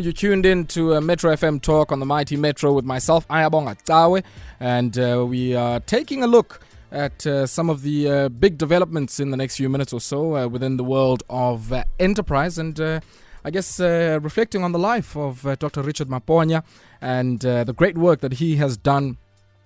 You 0.00 0.12
tuned 0.12 0.44
in 0.44 0.66
to 0.66 0.96
uh, 0.96 1.00
Metro 1.00 1.32
FM 1.32 1.62
Talk 1.62 1.90
on 1.90 2.00
the 2.00 2.06
Mighty 2.06 2.36
Metro 2.36 2.72
with 2.72 2.84
myself, 2.84 3.26
Ayabonga 3.28 3.76
Cawe, 3.86 4.22
and 4.60 4.98
uh, 4.98 5.24
we 5.26 5.54
are 5.54 5.80
taking 5.80 6.22
a 6.22 6.26
look 6.26 6.60
at 6.92 7.26
uh, 7.26 7.46
some 7.46 7.70
of 7.70 7.80
the 7.80 8.08
uh, 8.08 8.28
big 8.28 8.58
developments 8.58 9.18
in 9.18 9.30
the 9.30 9.38
next 9.38 9.56
few 9.56 9.70
minutes 9.70 9.94
or 9.94 10.00
so 10.00 10.36
uh, 10.36 10.46
within 10.48 10.76
the 10.76 10.84
world 10.84 11.22
of 11.30 11.72
enterprise 11.98 12.58
and 12.58 12.78
I 12.78 13.50
guess 13.50 13.80
reflecting 13.80 14.62
on 14.62 14.72
the 14.72 14.78
life 14.78 15.16
of 15.16 15.42
Dr. 15.58 15.80
Richard 15.82 16.08
Maponya 16.08 16.62
and 17.00 17.40
the 17.40 17.74
great 17.74 17.96
work 17.96 18.20
that 18.20 18.34
he 18.34 18.56
has 18.56 18.76
done 18.76 19.16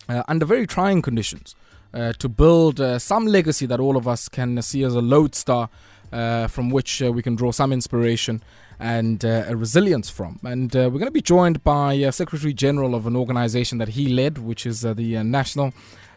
under 0.09 0.47
very 0.47 0.67
trying 0.67 1.03
conditions 1.03 1.57
to 1.93 2.29
build 2.29 2.81
some 3.01 3.27
legacy 3.27 3.67
that 3.67 3.81
all 3.81 3.97
of 3.97 4.07
us 4.07 4.29
can 4.29 4.63
see 4.63 4.85
as 4.85 4.95
a 4.95 5.01
lodestar 5.01 5.69
from 6.11 6.71
which 6.71 7.01
we 7.01 7.21
can 7.21 7.35
draw 7.35 7.51
some 7.51 7.73
inspiration 7.73 8.43
and 8.81 9.25
uh, 9.25 9.45
a 9.47 9.55
resilience 9.55 10.09
from. 10.09 10.41
And 10.43 10.75
uh, 10.75 10.89
we're 10.91 10.99
going 10.99 11.05
to 11.05 11.11
be 11.11 11.21
joined 11.21 11.63
by 11.63 12.03
uh, 12.03 12.11
Secretary 12.11 12.55
General 12.55 12.95
of 12.95 13.07
an 13.07 13.15
organization 13.15 13.79
that 13.79 13.91
he 13.91 14.09
led, 14.09 14.39
which 14.39 14.65
is 14.67 14.85
uh, 14.85 14.95
the 14.95 15.19
uh, 15.19 15.23
National. 15.23 15.73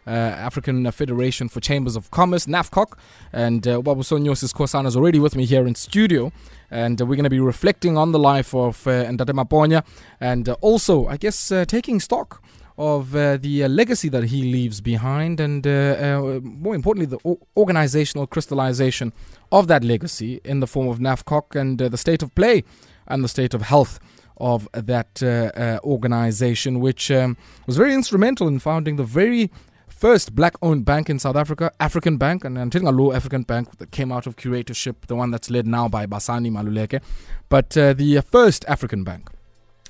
African 0.05 0.91
Federation 0.91 1.47
for 1.47 1.61
Chambers 1.61 1.95
of 1.95 2.11
Commerce, 2.11 2.45
NAFCOC, 2.45 2.97
and 3.31 3.65
uh, 3.65 3.79
Wabusonyosis 3.79 4.53
Kosan 4.53 4.85
is 4.85 4.97
already 4.97 5.17
with 5.17 5.33
me 5.33 5.45
here 5.45 5.65
in 5.65 5.75
studio, 5.75 6.33
and 6.69 6.99
we're 6.99 7.15
going 7.15 7.23
to 7.23 7.29
be 7.29 7.39
reflecting 7.39 7.97
on 7.97 8.11
the 8.11 8.19
life 8.19 8.53
of 8.53 8.85
uh, 8.85 9.05
Ndate 9.05 9.33
Maponya, 9.33 9.85
and 10.19 10.49
also, 10.59 11.07
I 11.07 11.15
guess, 11.15 11.53
taking 11.67 12.01
stock 12.01 12.43
of 12.77 13.15
uh, 13.15 13.37
the 13.37 13.63
uh, 13.63 13.67
legacy 13.67 14.09
that 14.09 14.25
he 14.25 14.43
leaves 14.51 14.81
behind, 14.81 15.39
and 15.39 15.65
uh, 15.67 15.69
uh, 15.69 16.39
more 16.41 16.75
importantly, 16.75 17.05
the 17.05 17.19
o- 17.23 17.39
organizational 17.55 18.25
crystallization 18.27 19.13
of 19.51 19.67
that 19.67 19.83
legacy 19.83 20.41
in 20.43 20.59
the 20.59 20.67
form 20.67 20.87
of 20.87 20.99
NAFCOC 20.99 21.55
and 21.59 21.81
uh, 21.81 21.87
the 21.89 21.97
state 21.97 22.23
of 22.23 22.33
play 22.33 22.63
and 23.07 23.23
the 23.23 23.27
state 23.27 23.53
of 23.53 23.61
health 23.61 23.99
of 24.37 24.67
that 24.73 25.21
uh, 25.21 25.79
organization, 25.83 26.79
which 26.79 27.11
um, 27.11 27.37
was 27.67 27.77
very 27.77 27.93
instrumental 27.93 28.47
in 28.47 28.57
founding 28.57 28.95
the 28.95 29.03
very 29.03 29.51
first 29.87 30.33
black 30.33 30.55
owned 30.63 30.83
bank 30.83 31.09
in 31.09 31.19
South 31.19 31.35
Africa, 31.35 31.71
African 31.79 32.17
Bank, 32.17 32.43
and 32.43 32.57
I'm 32.57 32.87
a 32.87 32.91
low 32.91 33.13
African 33.13 33.43
Bank 33.43 33.77
that 33.77 33.91
came 33.91 34.11
out 34.11 34.25
of 34.25 34.35
curatorship, 34.35 35.05
the 35.07 35.15
one 35.15 35.29
that's 35.29 35.51
led 35.51 35.67
now 35.67 35.87
by 35.87 36.07
Basani 36.07 36.49
Maluleke, 36.49 37.01
but 37.47 37.69
the 37.69 38.23
first 38.29 38.65
African 38.67 39.03
bank. 39.03 39.29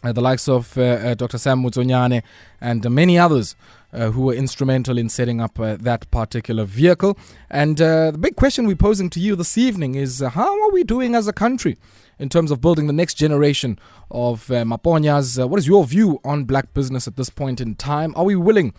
Uh, 0.03 0.11
the 0.11 0.21
likes 0.21 0.49
of 0.49 0.77
uh, 0.77 0.81
uh, 0.81 1.13
Dr. 1.13 1.37
Sam 1.37 1.63
Motsuenyane 1.63 2.23
and 2.59 2.89
many 2.91 3.17
others 3.17 3.55
uh, 3.93 4.11
who 4.11 4.23
were 4.23 4.33
instrumental 4.33 4.97
in 4.97 5.07
setting 5.07 5.39
up 5.39 5.57
uh, 5.57 5.77
that 5.79 6.11
particular 6.11 6.65
vehicle. 6.65 7.17
And 7.49 7.81
uh, 7.81 8.11
the 8.11 8.17
big 8.17 8.35
question 8.35 8.67
we're 8.67 8.75
posing 8.75 9.09
to 9.11 9.21
you 9.21 9.37
this 9.37 9.57
evening 9.57 9.95
is 9.95 10.19
how 10.19 10.61
are 10.63 10.71
we 10.71 10.83
doing 10.83 11.15
as 11.15 11.27
a 11.27 11.33
country 11.33 11.77
in 12.19 12.27
terms 12.27 12.51
of 12.51 12.59
building 12.59 12.87
the 12.87 12.93
next 12.93 13.13
generation 13.13 13.79
of 14.11 14.47
Maponyas? 14.47 15.47
What 15.47 15.57
is 15.57 15.67
your 15.67 15.85
view 15.85 16.19
on 16.25 16.43
black 16.43 16.73
business 16.73 17.07
at 17.07 17.15
this 17.15 17.29
point 17.29 17.61
in 17.61 17.75
time? 17.75 18.13
Are 18.17 18.25
we 18.25 18.35
willing 18.35 18.73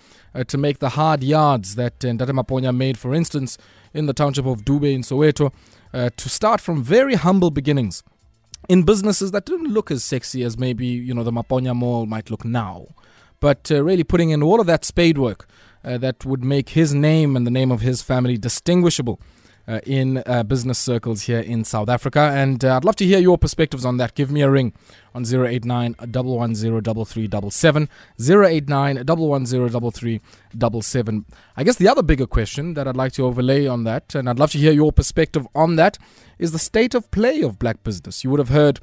to 0.47 0.58
make 0.58 0.80
the 0.80 0.91
hard 0.91 1.22
yards 1.22 1.77
that 1.77 2.05
uh, 2.05 2.08
Ndate 2.08 2.30
Maponya 2.30 2.77
made, 2.77 2.98
for 2.98 3.14
instance, 3.14 3.56
in 3.95 4.06
the 4.06 4.12
township 4.12 4.45
of 4.45 4.64
Dube 4.64 4.92
in 4.92 5.02
Soweto, 5.02 5.52
to 5.92 6.28
start 6.28 6.61
from 6.61 6.83
very 6.83 7.14
humble 7.14 7.50
beginnings? 7.50 8.02
In 8.68 8.82
businesses 8.82 9.30
that 9.32 9.44
didn't 9.44 9.72
look 9.72 9.90
as 9.90 10.04
sexy 10.04 10.42
as 10.42 10.58
maybe 10.58 10.86
you 10.86 11.14
know 11.14 11.24
the 11.24 11.32
Maponya 11.32 11.74
Mall 11.74 12.06
might 12.06 12.30
look 12.30 12.44
now, 12.44 12.86
but 13.40 13.70
uh, 13.70 13.82
really 13.82 14.04
putting 14.04 14.30
in 14.30 14.42
all 14.42 14.60
of 14.60 14.66
that 14.66 14.84
spade 14.84 15.18
work 15.18 15.46
uh, 15.84 15.98
that 15.98 16.24
would 16.24 16.44
make 16.44 16.70
his 16.70 16.94
name 16.94 17.36
and 17.36 17.46
the 17.46 17.50
name 17.50 17.70
of 17.70 17.80
his 17.80 18.02
family 18.02 18.36
distinguishable. 18.36 19.20
Uh, 19.66 19.80
in 19.86 20.22
uh, 20.26 20.42
business 20.42 20.78
circles 20.78 21.22
here 21.22 21.40
in 21.40 21.64
South 21.64 21.88
Africa, 21.88 22.20
and 22.34 22.62
uh, 22.62 22.76
I'd 22.76 22.84
love 22.84 22.96
to 22.96 23.06
hear 23.06 23.18
your 23.18 23.38
perspectives 23.38 23.86
on 23.86 23.96
that. 23.96 24.14
Give 24.14 24.30
me 24.30 24.42
a 24.42 24.50
ring 24.50 24.74
on 25.14 25.24
089 25.24 25.94
110 26.00 26.82
3377, 26.82 27.88
089 28.20 28.96
110 29.06 29.90
3377. 29.90 31.24
I 31.56 31.64
guess 31.64 31.76
the 31.76 31.88
other 31.88 32.02
bigger 32.02 32.26
question 32.26 32.74
that 32.74 32.86
I'd 32.86 32.94
like 32.94 33.12
to 33.12 33.24
overlay 33.24 33.66
on 33.66 33.84
that, 33.84 34.14
and 34.14 34.28
I'd 34.28 34.39
love 34.39 34.50
to 34.50 34.58
hear 34.58 34.70
your 34.70 34.92
perspective 34.92 35.48
on 35.55 35.77
that, 35.77 35.96
is 36.39 36.52
the 36.52 36.58
state 36.58 36.94
of 36.94 37.10
play 37.10 37.40
of 37.40 37.58
black 37.58 37.83
business. 37.83 38.22
You 38.22 38.28
would 38.28 38.40
have 38.40 38.50
heard 38.50 38.80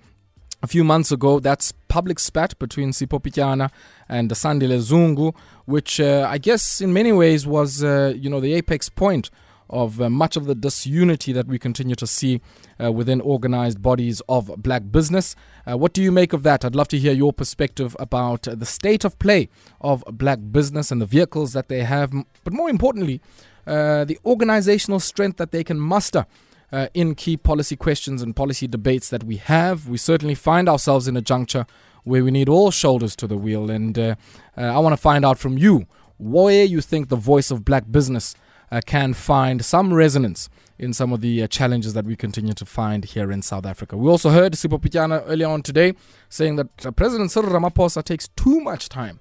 a 0.63 0.67
few 0.67 0.83
months 0.83 1.11
ago 1.11 1.39
that's 1.39 1.73
public 1.89 2.19
spat 2.19 2.57
between 2.57 2.91
Sipho 2.91 3.21
Pityana 3.21 3.69
and 4.09 4.29
the 4.31 4.35
Sandile 4.35 4.79
Zungu, 4.79 5.35
which 5.65 5.99
uh, 5.99 6.27
I 6.29 6.37
guess 6.37 6.81
in 6.81 6.93
many 6.93 7.11
ways 7.11 7.45
was 7.45 7.83
uh, 7.83 8.13
you 8.15 8.31
know 8.31 8.39
the 8.39 8.53
apex 8.53 8.89
point 8.89 9.29
of 9.71 10.01
uh, 10.01 10.09
much 10.09 10.35
of 10.35 10.45
the 10.45 10.55
disunity 10.55 11.33
that 11.33 11.47
we 11.47 11.57
continue 11.57 11.95
to 11.95 12.05
see 12.05 12.41
uh, 12.83 12.91
within 12.91 13.21
organized 13.21 13.81
bodies 13.81 14.21
of 14.29 14.61
black 14.61 14.83
business. 14.91 15.35
Uh, 15.65 15.77
what 15.77 15.93
do 15.93 16.03
you 16.03 16.11
make 16.11 16.33
of 16.33 16.43
that? 16.43 16.63
I'd 16.63 16.75
love 16.75 16.89
to 16.89 16.99
hear 16.99 17.13
your 17.13 17.33
perspective 17.33 17.95
about 17.99 18.43
the 18.43 18.65
state 18.65 19.03
of 19.03 19.17
play 19.17 19.49
of 19.79 20.03
black 20.11 20.39
business 20.51 20.91
and 20.91 21.01
the 21.01 21.05
vehicles 21.05 21.53
that 21.53 21.69
they 21.69 21.83
have, 21.83 22.11
but 22.43 22.53
more 22.53 22.69
importantly, 22.69 23.21
the 23.65 24.17
organizational 24.25 24.99
strength 24.99 25.37
that 25.37 25.51
they 25.51 25.63
can 25.63 25.79
muster 25.79 26.25
uh, 26.71 26.87
in 26.93 27.15
key 27.15 27.37
policy 27.37 27.75
questions 27.75 28.21
and 28.21 28.35
policy 28.35 28.67
debates 28.67 29.09
that 29.09 29.23
we 29.23 29.37
have. 29.37 29.87
We 29.87 29.97
certainly 29.97 30.35
find 30.35 30.69
ourselves 30.69 31.07
in 31.07 31.17
a 31.17 31.21
juncture 31.21 31.65
where 32.03 32.23
we 32.23 32.31
need 32.31 32.49
all 32.49 32.71
shoulders 32.71 33.15
to 33.17 33.27
the 33.27 33.37
wheel. 33.37 33.69
And 33.69 33.97
uh, 33.97 34.15
uh, 34.57 34.61
I 34.61 34.79
want 34.79 34.93
to 34.93 34.97
find 34.97 35.25
out 35.25 35.37
from 35.37 35.57
you 35.57 35.85
where 36.17 36.63
you 36.63 36.81
think 36.81 37.09
the 37.09 37.15
voice 37.15 37.51
of 37.51 37.65
black 37.65 37.91
business 37.91 38.35
can 38.79 39.13
find 39.13 39.65
some 39.65 39.93
resonance 39.93 40.49
in 40.79 40.93
some 40.93 41.13
of 41.13 41.21
the 41.21 41.43
uh, 41.43 41.47
challenges 41.47 41.93
that 41.93 42.05
we 42.05 42.15
continue 42.15 42.53
to 42.53 42.65
find 42.65 43.05
here 43.05 43.31
in 43.31 43.41
South 43.41 43.65
Africa. 43.65 43.97
We 43.97 44.09
also 44.09 44.29
heard 44.29 44.53
Sipho 44.53 44.79
Pityana 44.79 45.23
earlier 45.27 45.47
on 45.47 45.61
today 45.61 45.93
saying 46.29 46.55
that 46.55 46.85
uh, 46.85 46.91
President 46.91 47.31
Cyril 47.31 47.51
Ramaphosa 47.51 48.03
takes 48.03 48.29
too 48.29 48.59
much 48.61 48.89
time 48.89 49.19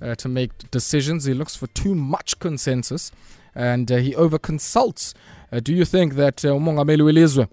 uh, 0.00 0.14
to 0.16 0.28
make 0.28 0.70
decisions. 0.70 1.24
He 1.24 1.34
looks 1.34 1.56
for 1.56 1.66
too 1.68 1.94
much 1.94 2.38
consensus 2.38 3.10
and 3.54 3.90
uh, 3.90 3.96
he 3.96 4.14
over 4.14 4.38
consults. 4.38 5.14
Uh, 5.52 5.60
do 5.60 5.74
you 5.74 5.84
think 5.84 6.14
that 6.14 6.44
uh, 6.44 6.48
umongameli 6.50 7.02
welizwe 7.02 7.48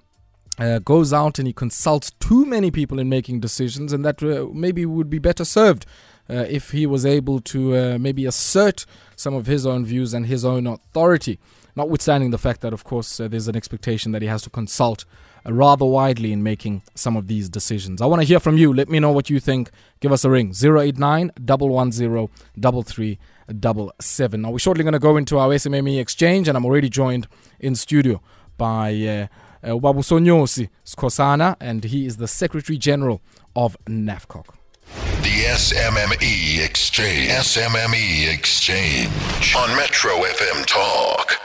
uh, 0.60 0.80
goes 0.80 1.14
out 1.14 1.40
and 1.40 1.48
he 1.48 1.54
consults 1.54 2.12
too 2.20 2.46
many 2.46 2.72
people 2.72 3.00
in 3.00 3.10
making 3.10 3.40
decisions, 3.40 3.94
and 3.94 4.04
that 4.04 4.22
uh, 4.24 4.48
maybe 4.54 4.86
would 4.86 5.10
be 5.10 5.20
better 5.20 5.46
served 5.46 5.86
uh, 5.86 5.90
if 6.30 6.72
he 6.72 6.86
was 6.86 7.06
able 7.06 7.40
to 7.42 7.76
uh, 7.76 7.98
maybe 8.00 8.26
assert 8.26 8.86
some 9.16 9.34
of 9.34 9.46
his 9.46 9.66
own 9.66 9.86
views 9.86 10.14
and 10.14 10.28
his 10.28 10.44
own 10.44 10.68
authority, 10.68 11.40
notwithstanding 11.76 12.32
the 12.32 12.38
fact 12.38 12.62
that, 12.62 12.74
of 12.74 12.84
course, 12.84 13.20
uh, 13.20 13.28
there's 13.28 13.48
an 13.48 13.56
expectation 13.56 14.12
that 14.12 14.22
he 14.22 14.28
has 14.28 14.42
to 14.42 14.50
consult 14.50 15.06
uh, 15.46 15.54
rather 15.54 15.86
widely 15.86 16.34
in 16.34 16.44
making 16.44 16.82
some 16.96 17.16
of 17.16 17.28
these 17.28 17.50
decisions. 17.50 18.02
I 18.02 18.06
want 18.06 18.22
to 18.22 18.28
hear 18.28 18.40
from 18.40 18.58
you. 18.58 18.74
Let 18.74 18.90
me 18.90 19.00
know 19.00 19.12
what 19.12 19.30
you 19.30 19.40
think. 19.40 19.72
Give 20.00 20.12
us 20.12 20.26
a 20.26 20.30
ring 20.30 20.54
089 20.54 21.32
110 21.38 22.28
3377. 22.56 24.42
Now, 24.42 24.52
we're 24.52 24.60
shortly 24.60 24.84
going 24.84 24.94
to 24.94 25.00
go 25.00 25.18
into 25.18 25.38
our 25.38 25.50
SMME 25.50 26.00
exchange, 26.00 26.48
and 26.48 26.58
I'm 26.58 26.66
already 26.66 26.90
joined 26.90 27.28
in 27.60 27.76
studio 27.76 28.22
by. 28.58 28.94
Uh, 28.94 29.28
uh, 29.64 29.74
Skhosana, 29.74 31.56
and 31.60 31.84
he 31.84 32.06
is 32.06 32.18
the 32.18 32.28
Secretary 32.28 32.78
General 32.78 33.22
of 33.56 33.76
NAFCOC. 33.86 34.57
The 34.96 35.44
SMME 35.50 36.64
Exchange. 36.64 37.30
SMME 37.32 38.34
Exchange 38.34 39.56
on 39.56 39.76
Metro 39.76 40.12
FM 40.12 40.66
Talk. 40.66 41.40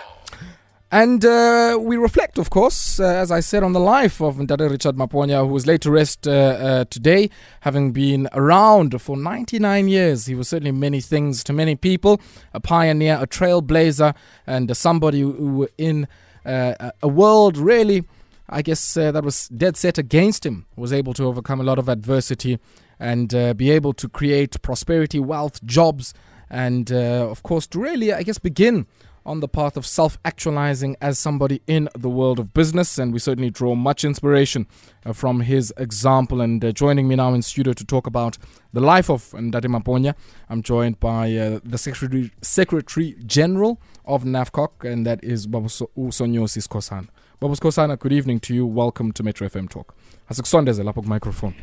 And 0.91 1.25
uh, 1.25 1.79
we 1.81 1.97
reflect, 1.97 2.37
of 2.39 2.51
course, 2.51 3.01
uh, 3.01 3.05
as 3.05 3.31
I 3.31 3.41
said, 3.41 3.63
on 3.63 3.73
the 3.73 3.81
life 3.81 4.21
of 4.21 4.37
Ndade 4.37 4.71
Richard 4.71 4.97
Maponya, 4.97 5.41
who 5.47 5.53
was 5.55 5.67
laid 5.67 5.81
to 5.83 5.91
rest 5.91 6.29
uh, 6.29 6.31
uh, 6.31 6.85
today, 6.91 7.31
having 7.61 7.93
been 7.93 8.29
around 8.35 9.01
for 9.01 9.17
99 9.17 9.89
years. 9.89 10.27
He 10.27 10.35
was 10.35 10.49
certainly 10.49 10.73
many 10.73 11.01
things 11.01 11.43
to 11.45 11.53
many 11.55 11.77
people 11.77 12.21
a 12.53 12.61
pioneer, 12.61 13.19
a 13.21 13.27
trailblazer, 13.27 14.15
and 14.47 14.77
somebody 14.77 15.21
who, 15.23 15.67
in 15.79 16.07
uh, 16.45 16.75
a- 16.79 16.93
a 17.03 17.09
world 17.09 17.57
really, 17.57 18.05
I 18.51 18.61
guess, 18.61 18.95
uh, 18.97 19.11
that 19.13 19.25
was 19.25 19.49
dead 19.49 19.79
set 19.79 19.97
against 19.97 20.45
him, 20.45 20.67
was 20.77 20.93
able 20.93 21.15
to 21.15 21.25
overcome 21.25 21.59
a 21.59 21.65
lot 21.65 21.79
of 21.79 21.89
adversity 21.89 22.59
and 23.03 23.35
uh, 23.35 23.53
be 23.53 23.69
able 23.71 23.93
to 23.93 24.09
create 24.09 24.63
prosperity, 24.63 25.19
wealth, 25.19 25.63
jobs, 25.65 26.15
and, 26.49 26.93
uh, 26.93 27.29
of 27.29 27.43
course, 27.43 27.67
to 27.67 27.81
really, 27.81 28.13
I 28.13 28.23
guess, 28.23 28.39
begin 28.39 28.87
on 29.27 29.41
the 29.41 29.49
path 29.49 29.77
of 29.77 29.85
self 29.87 30.19
actualizing 30.25 30.97
as 31.01 31.19
somebody 31.19 31.63
in 31.67 31.89
the 31.97 32.09
world 32.09 32.39
of 32.39 32.55
business. 32.55 32.99
And 32.99 33.13
we 33.13 33.19
certainly 33.19 33.51
draw 33.51 33.75
much 33.75 34.05
inspiration 34.05 34.67
uh, 35.05 35.13
from 35.13 35.41
his 35.41 35.73
example. 35.77 36.41
And 36.41 36.65
uh, 36.65 36.71
joining 36.71 37.09
me 37.09 37.17
now 37.17 37.35
in 37.35 37.43
studio 37.43 37.73
to 37.73 37.85
talk 37.85 38.07
about 38.07 38.39
the 38.73 38.81
life 38.81 39.11
of 39.11 39.31
Ndate 39.33 39.67
Maponya, 39.67 40.15
I'm 40.49 40.63
joined 40.63 41.01
by 41.01 41.37
uh, 41.37 41.61
the 41.65 41.79
Secretary, 41.79 42.31
Secretary 42.41 43.17
General 43.27 43.81
of 44.05 44.23
NAFCOC, 44.23 44.85
and 44.85 45.05
that 45.07 45.23
is 45.25 45.47
Babusonyosi 45.49 46.61
Skhosana. 46.67 47.09
Babus 47.41 47.59
Skhosana, 47.59 47.99
good 47.99 48.13
evening 48.13 48.39
to 48.41 48.55
you. 48.55 48.65
Welcome 48.65 49.11
to 49.13 49.23
Metro 49.25 49.49
FM 49.49 49.69
Talk. 49.69 49.95
Asikusondeze 50.31 50.83
lapho 50.85 51.05
microphone. 51.05 51.55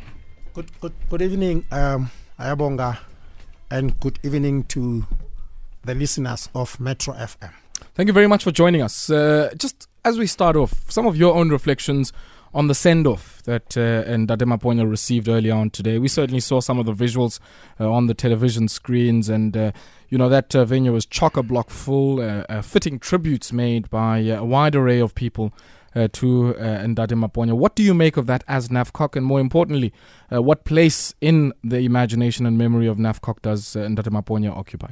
Good, 0.60 0.82
good, 0.82 0.94
good 1.10 1.22
evening, 1.22 1.64
um, 1.72 2.12
Ayabonga, 2.38 2.98
and 3.72 3.98
good 4.02 4.20
evening 4.24 4.66
to 4.66 5.06
the 5.86 5.96
listeners 5.96 6.50
of 6.54 6.82
Metro 6.82 7.14
FM. 7.14 7.54
Thank 7.96 8.08
you 8.08 8.14
very 8.14 8.28
much 8.28 8.44
for 8.44 8.52
joining 8.52 8.82
us. 8.82 9.10
Uh, 9.10 9.54
just 9.58 9.88
as 10.04 10.20
we 10.20 10.28
start 10.28 10.58
off, 10.58 10.92
some 10.92 11.08
of 11.08 11.16
your 11.16 11.34
own 11.34 11.48
reflections 11.50 12.12
on 12.54 12.68
the 12.68 12.76
send 12.76 13.08
off 13.08 13.42
that 13.44 13.78
uh, 13.78 14.04
Ndate 14.04 14.44
Maponya 14.44 14.90
received 14.90 15.30
earlier 15.30 15.54
on 15.54 15.70
today. 15.70 15.98
We 15.98 16.10
certainly 16.10 16.42
saw 16.42 16.60
some 16.60 16.78
of 16.78 16.86
the 16.86 16.94
visuals 16.94 17.40
uh, 17.80 17.90
on 17.90 18.08
the 18.08 18.14
television 18.14 18.68
screens, 18.68 19.30
and 19.30 19.56
uh, 19.56 19.72
you 20.10 20.18
know 20.18 20.28
that 20.28 20.54
uh, 20.54 20.66
venue 20.66 20.92
was 20.92 21.06
chock 21.06 21.38
a 21.38 21.44
block 21.44 21.70
full, 21.70 22.20
uh, 22.20 22.44
uh, 22.50 22.62
fitting 22.62 23.00
tributes 23.00 23.54
made 23.54 23.90
by 23.90 24.18
a 24.18 24.44
wide 24.44 24.76
array 24.76 25.00
of 25.00 25.16
people. 25.16 25.54
Uh, 25.96 26.08
to 26.12 26.56
uh, 26.56 26.86
Ndate 26.86 27.16
Maponya. 27.16 27.54
What 27.54 27.76
do 27.76 27.82
you 27.82 27.96
make 27.96 28.16
of 28.16 28.28
that 28.28 28.44
as 28.48 28.70
NAFCOC? 28.70 29.16
And 29.16 29.26
more 29.26 29.40
importantly, 29.40 29.92
uh, 30.32 30.40
what 30.40 30.64
place 30.64 31.16
in 31.20 31.52
the 31.64 31.80
imagination 31.80 32.46
and 32.46 32.60
memory 32.60 32.86
of 32.86 32.98
NAFCOC 32.98 33.42
does 33.42 33.76
uh, 33.76 33.80
Ndate 33.88 34.12
Maponya 34.12 34.56
occupy? 34.56 34.92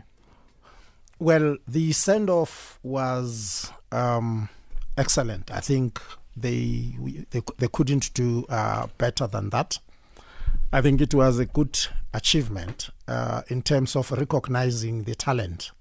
Well, 1.19 1.57
the 1.67 1.91
send 1.91 2.31
off 2.31 2.79
was 2.81 3.71
um, 3.91 4.49
excellent. 4.97 5.51
I 5.51 5.59
think 5.59 6.01
they, 6.35 6.95
we, 7.00 7.25
they 7.31 7.41
they 7.57 7.67
couldn't 7.67 8.13
do 8.15 8.45
uh, 8.50 8.88
better 8.97 9.27
than 9.27 9.50
that. 9.51 9.79
I 10.71 10.81
think 10.81 11.00
it 11.01 11.13
was 11.13 11.39
a 11.39 11.45
good 11.45 11.77
achievement 12.13 12.89
uh, 13.07 13.41
in 13.47 13.61
terms 13.61 13.95
of 13.95 14.11
recognizing 14.11 15.03
the 15.03 15.15
talent, 15.15 15.71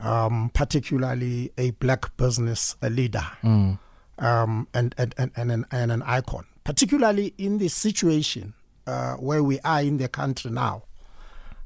um, 0.00 0.50
particularly 0.54 1.52
a 1.56 1.70
black 1.72 2.16
business 2.16 2.76
leader 2.82 3.26
Mm. 3.42 3.78
Um, 4.18 4.68
and, 4.74 4.94
and, 4.98 5.14
and, 5.18 5.30
and, 5.36 5.50
an, 5.52 5.66
and 5.70 5.92
an 5.92 6.02
icon, 6.02 6.44
particularly 6.64 7.34
in 7.38 7.58
the 7.58 7.68
situation 7.68 8.54
uh, 8.86 9.14
where 9.14 9.42
we 9.42 9.58
are 9.60 9.82
in 9.82 9.96
the 9.98 10.08
country 10.08 10.50
now, 10.50 10.82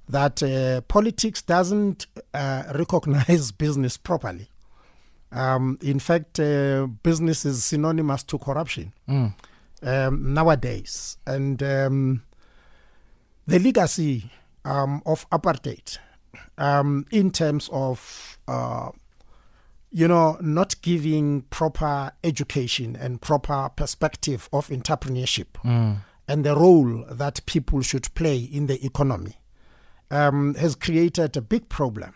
that 0.08 0.42
uh, 0.42 0.80
politics 0.82 1.42
doesn't 1.42 2.06
uh, 2.34 2.62
recognize 2.74 3.52
business 3.64 3.96
properly. 3.96 4.48
Um, 5.30 5.78
in 5.82 5.98
fact, 5.98 6.40
uh, 6.40 6.86
business 7.02 7.44
is 7.44 7.64
synonymous 7.64 8.22
to 8.24 8.38
corruption 8.38 8.92
Mm. 9.08 9.34
um, 9.82 10.32
nowadays. 10.34 11.18
And 11.26 11.62
um, 11.62 12.22
the 13.46 13.58
legacy 13.58 14.30
um, 14.64 15.02
of 15.04 15.28
apartheid 15.30 15.98
um, 16.56 17.04
in 17.10 17.30
terms 17.30 17.68
of, 17.72 18.38
uh, 18.48 18.90
you 19.90 20.06
know, 20.08 20.36
not 20.40 20.80
giving 20.82 21.42
proper 21.50 22.12
education 22.22 22.96
and 22.96 23.20
proper 23.20 23.70
perspective 23.74 24.48
of 24.52 24.68
entrepreneurship 24.68 25.46
Mm. 25.64 25.96
and 26.28 26.44
the 26.44 26.54
role 26.54 27.04
that 27.10 27.40
people 27.46 27.80
should 27.82 28.12
play 28.14 28.38
in 28.38 28.66
the 28.66 28.84
economy 28.84 29.36
um, 30.10 30.54
has 30.54 30.74
created 30.74 31.36
a 31.36 31.40
big 31.40 31.68
problem. 31.68 32.12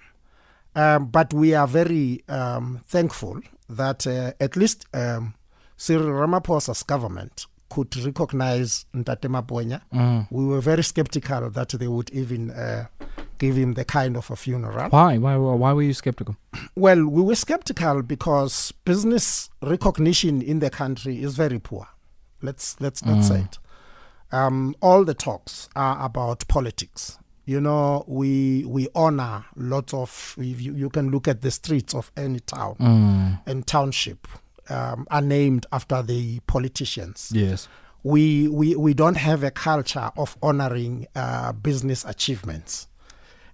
Um, 0.74 1.06
but 1.06 1.32
we 1.34 1.54
are 1.54 1.66
very 1.66 2.22
um, 2.28 2.80
thankful 2.86 3.40
that 3.68 4.06
uh, 4.06 4.32
at 4.40 4.56
least 4.56 4.86
um, 4.94 5.34
Cyril 5.76 6.08
Ramaphosa's 6.08 6.82
government 6.82 7.46
could 7.68 7.94
recognize 8.04 8.84
Ntate 8.94 9.28
Maponya. 9.28 9.80
Mm. 9.92 10.26
We 10.30 10.44
were 10.46 10.60
very 10.60 10.82
skeptical 10.82 11.50
that 11.50 11.70
they 11.70 11.88
would 11.88 12.10
even 12.10 12.50
uh, 12.50 12.86
give 13.42 13.56
him 13.56 13.74
the 13.74 13.84
kind 13.84 14.16
of 14.16 14.30
a 14.30 14.36
funeral. 14.36 14.88
Why? 14.90 15.18
Why? 15.18 15.36
Why 15.36 15.72
were 15.72 15.82
you 15.82 15.94
skeptical? 15.94 16.36
Well, 16.76 17.04
we 17.16 17.22
were 17.22 17.34
skeptical 17.34 18.02
because 18.02 18.72
business 18.84 19.50
recognition 19.60 20.40
in 20.42 20.60
the 20.60 20.70
country 20.70 21.22
is 21.26 21.34
very 21.36 21.58
poor. 21.58 21.86
Let's 22.40 22.80
let's 22.80 23.04
let's 23.04 23.28
say 23.28 23.40
it. 23.40 23.58
Um, 24.30 24.74
all 24.80 25.04
the 25.04 25.14
talks 25.14 25.68
are 25.76 26.04
about 26.04 26.46
politics. 26.48 27.18
You 27.44 27.60
know, 27.60 28.04
we 28.06 28.64
we 28.64 28.86
honor 28.94 29.44
lots 29.56 29.92
of. 29.92 30.34
You, 30.38 30.72
you 30.82 30.88
can 30.90 31.10
look 31.10 31.26
at 31.28 31.42
the 31.42 31.50
streets 31.50 31.94
of 31.94 32.10
any 32.16 32.40
town 32.40 32.76
Mm. 32.80 33.40
and 33.46 33.66
township 33.66 34.28
um, 34.70 35.06
are 35.10 35.20
named 35.36 35.66
after 35.72 36.02
the 36.02 36.38
politicians 36.46 37.30
Yes. 37.34 37.68
we, 38.04 38.46
we, 38.48 38.76
we 38.76 38.94
don't 38.94 39.16
have 39.16 39.42
a 39.42 39.50
culture 39.50 40.10
of 40.16 40.36
honoring 40.42 41.06
uh, 41.16 41.52
business 41.52 42.04
achievements. 42.04 42.86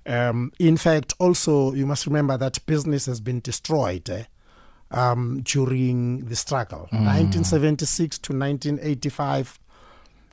Um, 0.08 0.52
in 0.58 0.78
fact, 0.78 1.12
also, 1.18 1.74
you 1.74 1.84
must 1.86 2.06
remember 2.06 2.38
that 2.38 2.64
business 2.64 3.04
has 3.06 3.20
been 3.20 3.40
destroyed 3.40 4.08
eh, 4.08 4.24
um, 4.90 5.42
during 5.42 6.24
the 6.24 6.34
struggle. 6.34 6.88
1976 6.90 8.18
to 8.18 8.32
1985, 8.32 9.60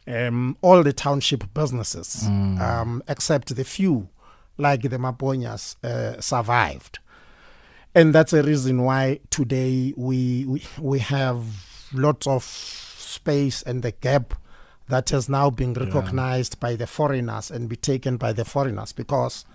um, 0.07 0.55
all 0.61 0.81
the 0.81 0.93
township 0.93 1.53
businesses, 1.53 2.25
um, 2.25 3.03
except 3.09 3.53
the 3.53 3.65
few, 3.65 4.07
like 4.57 4.83
the 4.83 4.97
Maponyas, 4.97 5.75
uh, 5.83 6.21
survived. 6.21 6.99
And 7.93 8.15
that's 8.15 8.31
a 8.31 8.43
reason 8.43 8.83
why 8.83 9.19
today 9.29 9.93
we, 9.97 10.45
we, 10.45 10.63
we 10.79 10.99
have 10.99 11.43
lots 11.93 12.27
of 12.27 12.43
space 12.43 13.61
and 13.61 13.83
the 13.83 13.91
gap 13.91 14.35
that 14.87 15.09
has 15.09 15.27
now 15.27 15.49
been 15.49 15.73
recognized 15.73 16.59
by 16.59 16.75
the 16.75 16.87
foreigners 16.87 17.51
and 17.51 17.67
be 17.67 17.75
taken 17.75 18.17
by 18.17 18.31
the 18.31 18.45
foreigners 18.45 18.93
because 18.93 19.45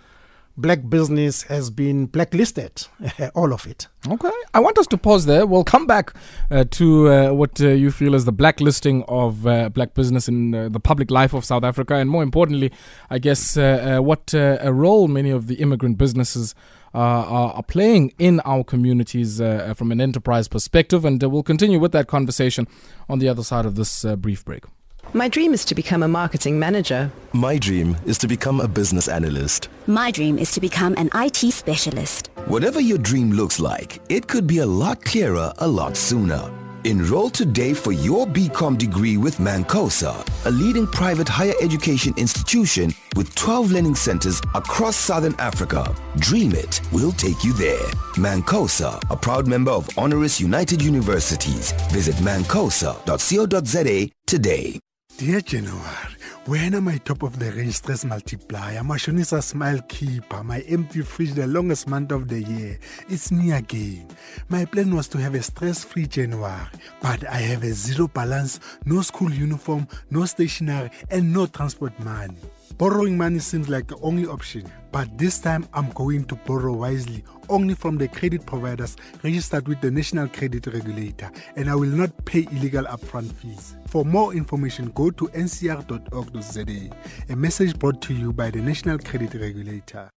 black 0.61 0.89
business 0.89 1.43
has 1.45 1.71
been 1.71 2.07
blacklisted, 2.07 2.87
all 3.35 3.53
of 3.53 3.67
it. 3.67 3.89
Okay. 4.09 4.31
I 4.55 4.61
want 4.61 4.79
us 4.79 4.87
to 4.89 4.99
pause 4.99 5.27
there. 5.27 5.47
We'll 5.47 5.65
come 5.65 5.87
back 5.87 6.15
uh, 6.51 6.65
to 6.71 7.09
uh, 7.09 7.33
what 7.33 7.61
uh, 7.61 7.69
you 7.69 7.91
feel 7.91 8.15
is 8.15 8.25
the 8.25 8.33
blacklisting 8.33 9.03
of 9.09 9.47
uh, 9.47 9.69
black 9.69 9.95
business 9.95 10.29
in 10.29 10.55
uh, 10.55 10.69
the 10.69 10.81
public 10.81 11.11
life 11.11 11.35
of 11.35 11.45
South 11.45 11.65
Africa, 11.65 11.95
and 11.95 12.09
more 12.11 12.23
importantly, 12.23 12.73
I 13.11 13.19
guess 13.19 13.57
uh, 13.57 13.99
what 14.01 14.35
a 14.35 14.73
role 14.73 15.09
many 15.09 15.31
of 15.31 15.47
the 15.47 15.57
immigrant 15.57 15.99
businesses. 15.99 16.55
Are, 16.93 17.63
playing 17.63 18.13
in 18.19 18.41
our 18.41 18.65
communities 18.65 19.39
from 19.39 19.93
an 19.93 20.01
enterprise 20.01 20.49
perspective, 20.49 21.05
and 21.05 21.23
we'll 21.23 21.45
continue 21.45 21.79
with 21.79 21.93
that 21.93 22.09
conversation 22.09 22.67
on 23.09 23.21
the 23.21 23.29
other 23.29 23.45
side 23.45 23.65
of 23.65 23.77
this 23.77 24.05
brief 24.19 24.45
break. 24.45 24.65
My 25.13 25.27
dream 25.27 25.53
is 25.53 25.65
to 25.65 25.75
become 25.75 26.05
a 26.05 26.09
marketing 26.09 26.57
manager. 26.57 27.11
My 27.33 27.59
dream 27.59 27.97
is 28.07 28.17
to 28.19 28.29
become 28.29 28.61
a 28.61 28.69
business 28.69 29.09
analyst. 29.09 29.69
My 29.89 30.13
dream 30.13 30.39
is 30.39 30.53
to 30.53 30.61
become 30.61 30.95
an 30.97 31.11
IT 31.17 31.53
specialist. 31.53 32.31
Whatever 32.47 32.81
your 32.81 32.99
dream 32.99 33.33
looks 33.33 33.59
like, 33.59 34.01
it 34.09 34.29
could 34.29 34.47
be 34.47 34.59
a 34.59 34.67
lot 34.67 35.05
clearer 35.05 35.53
a 35.59 35.67
lot 35.67 35.97
sooner. 35.97 36.49
Enroll 36.85 37.29
today 37.29 37.75
for 37.75 37.91
your 37.91 38.25
BCom 38.25 38.79
degree 38.79 39.17
with 39.17 39.39
Mancosa, 39.39 40.15
a 40.47 40.51
leading 40.53 40.87
private 40.87 41.29
higher 41.29 41.55
education 41.61 42.15
institution 42.17 42.95
with 43.17 43.35
12 43.35 43.73
learning 43.73 43.97
centers 43.97 44.41
across 44.55 44.95
Southern 44.95 45.35
Africa. 45.41 45.93
Dream 46.19 46.53
it, 46.53 46.81
we'll 46.93 47.13
take 47.13 47.43
you 47.43 47.53
there. 47.55 47.85
Mancosa, 48.15 49.03
a 49.11 49.17
proud 49.17 49.49
member 49.49 49.73
of 49.73 49.89
Honoris 49.99 50.41
United 50.41 50.81
Universities. 50.81 51.73
Visit 51.91 52.15
mancosa.co.za 52.17 54.09
today. 54.27 54.81
Dear 55.21 55.43
January, 55.43 56.17
when 56.47 56.73
am 56.73 56.89
I 56.89 56.97
top 56.97 57.23
of 57.23 57.39
the 57.39 57.53
range 57.53 57.75
stress 57.75 58.07
multiplier? 58.07 58.83
My 58.83 58.97
Shonisa 58.97 59.43
smile 59.43 59.83
keeper, 59.87 60.43
my 60.43 60.61
empty 60.61 61.03
fridge, 61.03 61.35
the 61.35 61.47
longest 61.47 61.89
month 61.89 62.11
of 62.11 62.27
the 62.27 62.43
year. 62.43 62.79
It's 63.07 63.31
me 63.31 63.53
again. 63.53 64.09
My 64.49 64.65
plan 64.65 64.97
was 64.97 65.09
to 65.09 65.19
have 65.19 65.35
a 65.35 65.43
stress 65.43 65.85
free 65.85 66.07
January, 66.07 66.67
but 67.03 67.23
I 67.29 67.37
have 67.37 67.65
a 67.65 67.73
zero 67.75 68.09
balance, 68.09 68.61
no 68.87 69.03
school 69.03 69.31
uniform, 69.31 69.87
no 70.09 70.25
stationery, 70.25 70.91
and 71.11 71.31
no 71.31 71.45
transport 71.45 71.93
money. 72.01 72.39
Borrowing 72.79 73.19
money 73.19 73.41
seems 73.41 73.69
like 73.69 73.89
the 73.89 73.99
only 73.99 74.25
option, 74.25 74.73
but 74.91 75.19
this 75.19 75.39
time 75.39 75.69
I'm 75.75 75.91
going 75.91 76.25
to 76.25 76.35
borrow 76.35 76.73
wisely 76.73 77.25
only 77.51 77.75
from 77.75 77.99
the 77.99 78.09
credit 78.09 78.47
providers 78.47 78.97
registered 79.23 79.69
with 79.69 79.83
the 79.83 79.91
National 79.91 80.29
Credit 80.29 80.67
Regulator, 80.67 81.31
and 81.57 81.69
I 81.69 81.75
will 81.75 81.91
not 81.91 82.25
pay 82.25 82.49
illegal 82.51 82.85
upfront 82.85 83.31
fees. 83.33 83.77
For 83.91 84.05
more 84.05 84.33
information, 84.35 84.93
go 84.95 85.11
to 85.11 85.27
ncr.org.za. 85.27 86.91
A 87.29 87.35
message 87.35 87.77
brought 87.77 88.01
to 88.03 88.15
you 88.15 88.33
by 88.33 88.49
the 88.49 88.61
National 88.61 88.99
Credit 88.99 89.35
Regulator. 89.35 90.09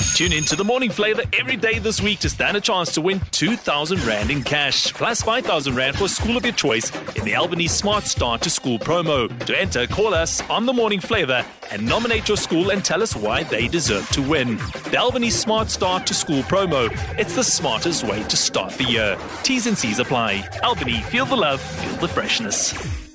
Tune 0.00 0.32
in 0.32 0.44
to 0.44 0.56
the 0.56 0.64
morning 0.64 0.90
flavor 0.90 1.22
every 1.38 1.56
day 1.56 1.78
this 1.78 2.00
week 2.00 2.18
to 2.20 2.28
stand 2.28 2.56
a 2.56 2.60
chance 2.60 2.92
to 2.92 3.00
win 3.00 3.20
2,000 3.30 4.04
Rand 4.04 4.30
in 4.30 4.42
cash, 4.42 4.92
plus 4.92 5.22
5,000 5.22 5.74
Rand 5.74 5.96
for 5.96 6.04
a 6.04 6.08
school 6.08 6.36
of 6.36 6.44
your 6.44 6.54
choice 6.54 6.90
in 7.16 7.24
the 7.24 7.34
Albany 7.34 7.66
Smart 7.66 8.04
Start 8.04 8.40
to 8.42 8.50
School 8.50 8.78
promo. 8.78 9.28
To 9.46 9.58
enter, 9.58 9.86
call 9.86 10.14
us 10.14 10.42
on 10.50 10.66
the 10.66 10.72
morning 10.72 11.00
flavor 11.00 11.44
and 11.70 11.86
nominate 11.86 12.28
your 12.28 12.36
school 12.36 12.70
and 12.70 12.84
tell 12.84 13.02
us 13.02 13.14
why 13.14 13.42
they 13.44 13.68
deserve 13.68 14.08
to 14.10 14.22
win. 14.22 14.56
The 14.90 14.98
Albany 14.98 15.30
Smart 15.30 15.70
Start 15.70 16.06
to 16.08 16.14
School 16.14 16.42
promo. 16.42 16.90
It's 17.18 17.34
the 17.34 17.44
smartest 17.44 18.04
way 18.04 18.22
to 18.24 18.36
start 18.36 18.72
the 18.74 18.84
year. 18.84 19.18
T's 19.42 19.66
and 19.66 19.76
C's 19.76 19.98
apply. 19.98 20.48
Albany, 20.62 21.00
feel 21.02 21.26
the 21.26 21.36
love, 21.36 21.60
feel 21.60 21.96
the 21.96 22.08
freshness. 22.08 23.09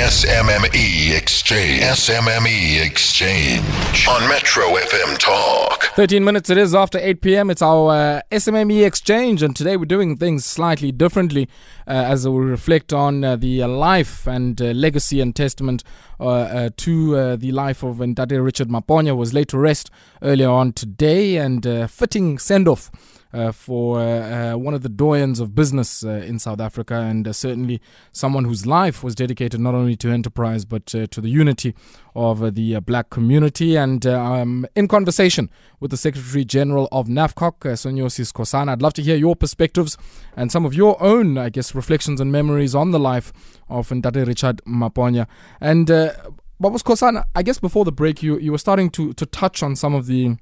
SMME 0.00 1.14
Exchange. 1.14 1.82
SMME 1.82 2.86
Exchange. 2.86 4.08
On 4.08 4.26
Metro 4.30 4.64
FM 4.68 5.18
Talk. 5.18 5.84
13 5.94 6.24
minutes 6.24 6.48
it 6.48 6.56
is 6.56 6.74
after 6.74 6.98
8 6.98 7.20
p.m. 7.20 7.50
It's 7.50 7.60
our 7.60 7.90
uh, 7.90 8.20
SMME 8.32 8.86
exchange, 8.86 9.42
and 9.42 9.54
today 9.54 9.76
we're 9.76 9.84
doing 9.84 10.16
things 10.16 10.46
slightly 10.46 10.90
differently 10.90 11.50
uh, 11.86 11.90
as 11.90 12.26
we 12.26 12.42
reflect 12.42 12.94
on 12.94 13.22
uh, 13.22 13.36
the 13.36 13.62
life 13.66 14.26
and 14.26 14.58
uh, 14.62 14.70
legacy 14.70 15.20
and 15.20 15.36
testament 15.36 15.84
uh, 16.18 16.28
uh, 16.28 16.70
to 16.78 17.36
the 17.36 17.52
life 17.52 17.82
of 17.82 17.98
Ndade 17.98 18.42
Richard 18.42 18.68
Maponya 18.68 19.14
was 19.14 19.34
laid 19.34 19.48
to 19.50 19.58
rest 19.58 19.90
earlier 20.22 20.48
on 20.48 20.72
today, 20.72 21.36
and 21.36 21.90
fitting 21.90 22.38
send 22.38 22.66
off. 22.66 22.90
Uh, 23.32 23.52
for 23.52 24.00
uh, 24.00 24.54
uh, 24.54 24.58
one 24.58 24.74
of 24.74 24.82
the 24.82 24.88
doyens 24.88 25.40
of 25.40 25.54
business 25.54 26.02
in 26.02 26.38
South 26.38 26.60
Africa, 26.60 26.94
and 26.94 27.34
certainly 27.34 27.80
someone 28.10 28.44
whose 28.44 28.66
life 28.66 29.04
was 29.04 29.14
dedicated 29.14 29.60
not 29.60 29.74
only 29.74 29.96
to 29.96 30.10
enterprise 30.10 30.64
but 30.64 30.86
to 30.86 31.06
the 31.06 31.28
unity 31.28 31.74
of 32.14 32.54
the 32.54 32.80
black 32.80 33.10
community. 33.10 33.76
And 33.76 34.04
I'm 34.04 34.66
in 34.74 34.88
conversation 34.88 35.50
with 35.78 35.90
the 35.90 35.96
Secretary 35.96 36.44
General 36.44 36.88
of 36.90 37.06
NAFCOC, 37.06 37.66
uh, 37.66 37.74
Sonyosi 37.74 38.30
Skhosana. 38.30 38.72
I'd 38.72 38.82
love 38.82 38.94
to 38.94 39.02
hear 39.02 39.16
your 39.16 39.36
perspectives 39.36 39.96
and 40.36 40.50
some 40.50 40.64
of 40.64 40.74
your 40.74 41.00
own, 41.02 41.38
I 41.38 41.50
guess, 41.50 41.74
reflections 41.74 42.20
and 42.20 42.32
memories 42.32 42.74
on 42.74 42.90
the 42.90 42.98
life 42.98 43.32
of 43.68 43.88
Ndate 43.88 44.26
Richard 44.26 44.60
Maponya. 44.66 45.26
And 45.60 45.90
uh, 45.90 46.12
Babus 46.60 46.82
Skhosana, 46.82 47.24
I 47.34 47.42
guess 47.42 47.58
before 47.58 47.84
the 47.84 47.92
break, 47.92 48.22
you, 48.22 48.38
you 48.38 48.52
were 48.52 48.58
starting 48.58 48.90
to, 48.90 49.12
to 49.14 49.24
touch 49.26 49.62
on 49.62 49.76
some 49.76 49.94
of 49.94 50.06
the 50.06 50.36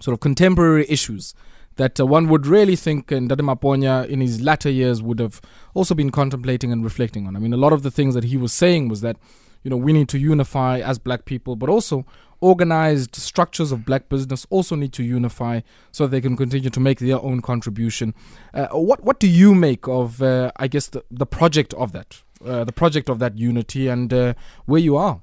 sort 0.00 0.14
of 0.14 0.20
contemporary 0.20 0.86
issues 0.88 1.34
that 1.76 1.98
uh, 1.98 2.06
one 2.06 2.28
would 2.28 2.46
really 2.46 2.76
think 2.76 3.12
uh, 3.12 3.16
Ndade 3.16 3.40
Maponya 3.40 4.06
in 4.08 4.20
his 4.20 4.40
latter 4.40 4.70
years 4.70 5.02
would 5.02 5.20
have 5.20 5.40
also 5.74 5.94
been 5.94 6.10
contemplating 6.10 6.72
and 6.72 6.84
reflecting 6.84 7.26
on. 7.26 7.36
I 7.36 7.38
mean, 7.38 7.52
a 7.52 7.56
lot 7.58 7.72
of 7.72 7.82
the 7.82 7.90
things 7.90 8.14
that 8.14 8.24
he 8.24 8.36
was 8.36 8.52
saying 8.52 8.88
was 8.88 9.00
that, 9.00 9.16
you 9.62 9.70
know, 9.70 9.76
we 9.76 9.92
need 9.92 10.08
to 10.10 10.18
unify 10.18 10.80
as 10.80 10.98
black 10.98 11.24
people, 11.24 11.56
but 11.56 11.68
also 11.68 12.04
organized 12.40 13.14
structures 13.14 13.70
of 13.70 13.84
black 13.84 14.08
business 14.08 14.44
also 14.50 14.74
need 14.74 14.92
to 14.92 15.04
unify 15.04 15.60
so 15.92 16.06
they 16.06 16.20
can 16.20 16.36
continue 16.36 16.68
to 16.68 16.80
make 16.80 16.98
their 16.98 17.20
own 17.22 17.40
contribution. 17.40 18.12
Uh, 18.52 18.66
what 18.72 19.02
what 19.04 19.20
do 19.20 19.28
you 19.28 19.54
make 19.54 19.86
of, 19.86 20.20
uh, 20.20 20.50
I 20.56 20.66
guess, 20.66 20.88
the, 20.88 21.04
the 21.10 21.26
project 21.26 21.72
of 21.74 21.92
that, 21.92 22.22
uh, 22.44 22.64
the 22.64 22.72
project 22.72 23.08
of 23.08 23.20
that 23.20 23.38
unity, 23.38 23.86
and 23.88 24.12
uh, 24.12 24.34
where 24.66 24.80
you 24.80 24.96
are? 24.96 25.20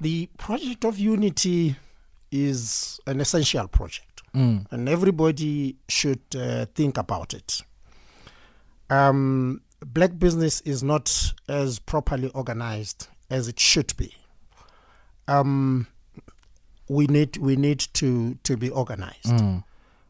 The 0.00 0.30
project 0.38 0.84
of 0.84 0.98
unity 0.98 1.76
is 2.30 3.00
an 3.06 3.20
essential 3.20 3.66
project, 3.66 4.09
Mm. 4.34 4.66
and 4.70 4.88
everybody 4.88 5.76
should 5.88 6.20
uh, 6.36 6.66
think 6.74 6.96
about 6.98 7.34
it. 7.34 7.62
Um, 8.88 9.60
black 9.84 10.18
business 10.18 10.60
is 10.62 10.82
not 10.82 11.32
as 11.48 11.78
properly 11.80 12.28
organized 12.30 13.08
as 13.28 13.48
it 13.48 13.58
should 13.58 13.96
be. 13.96 14.14
Um, 15.28 15.86
we 16.88 17.06
need 17.06 17.36
we 17.38 17.56
need 17.56 17.80
to 17.94 18.34
to 18.42 18.56
be 18.56 18.68
organized, 18.70 19.32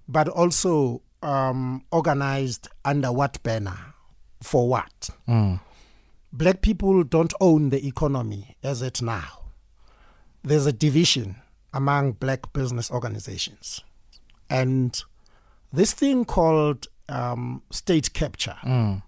but 0.09 0.29
also 0.29 1.03
um, 1.23 1.85
organized 1.93 2.69
under 2.85 3.13
what 3.13 3.43
banner, 3.43 3.79
for 4.43 4.69
what? 4.69 5.11
Black 6.33 6.63
people 6.63 7.03
don't 7.05 7.35
own 7.41 7.71
the 7.71 7.87
economy 7.87 8.57
as 8.63 8.81
it 8.83 9.03
now. 9.03 9.51
There's 10.43 10.67
a 10.67 10.73
division 10.73 11.37
among 11.75 12.13
black 12.13 12.53
business 12.55 12.91
organizations, 12.91 13.83
and 14.51 15.03
this 15.73 15.93
thing 15.95 16.25
called 16.25 16.89
um, 17.09 17.63
state 17.71 18.13
capture 18.13 18.57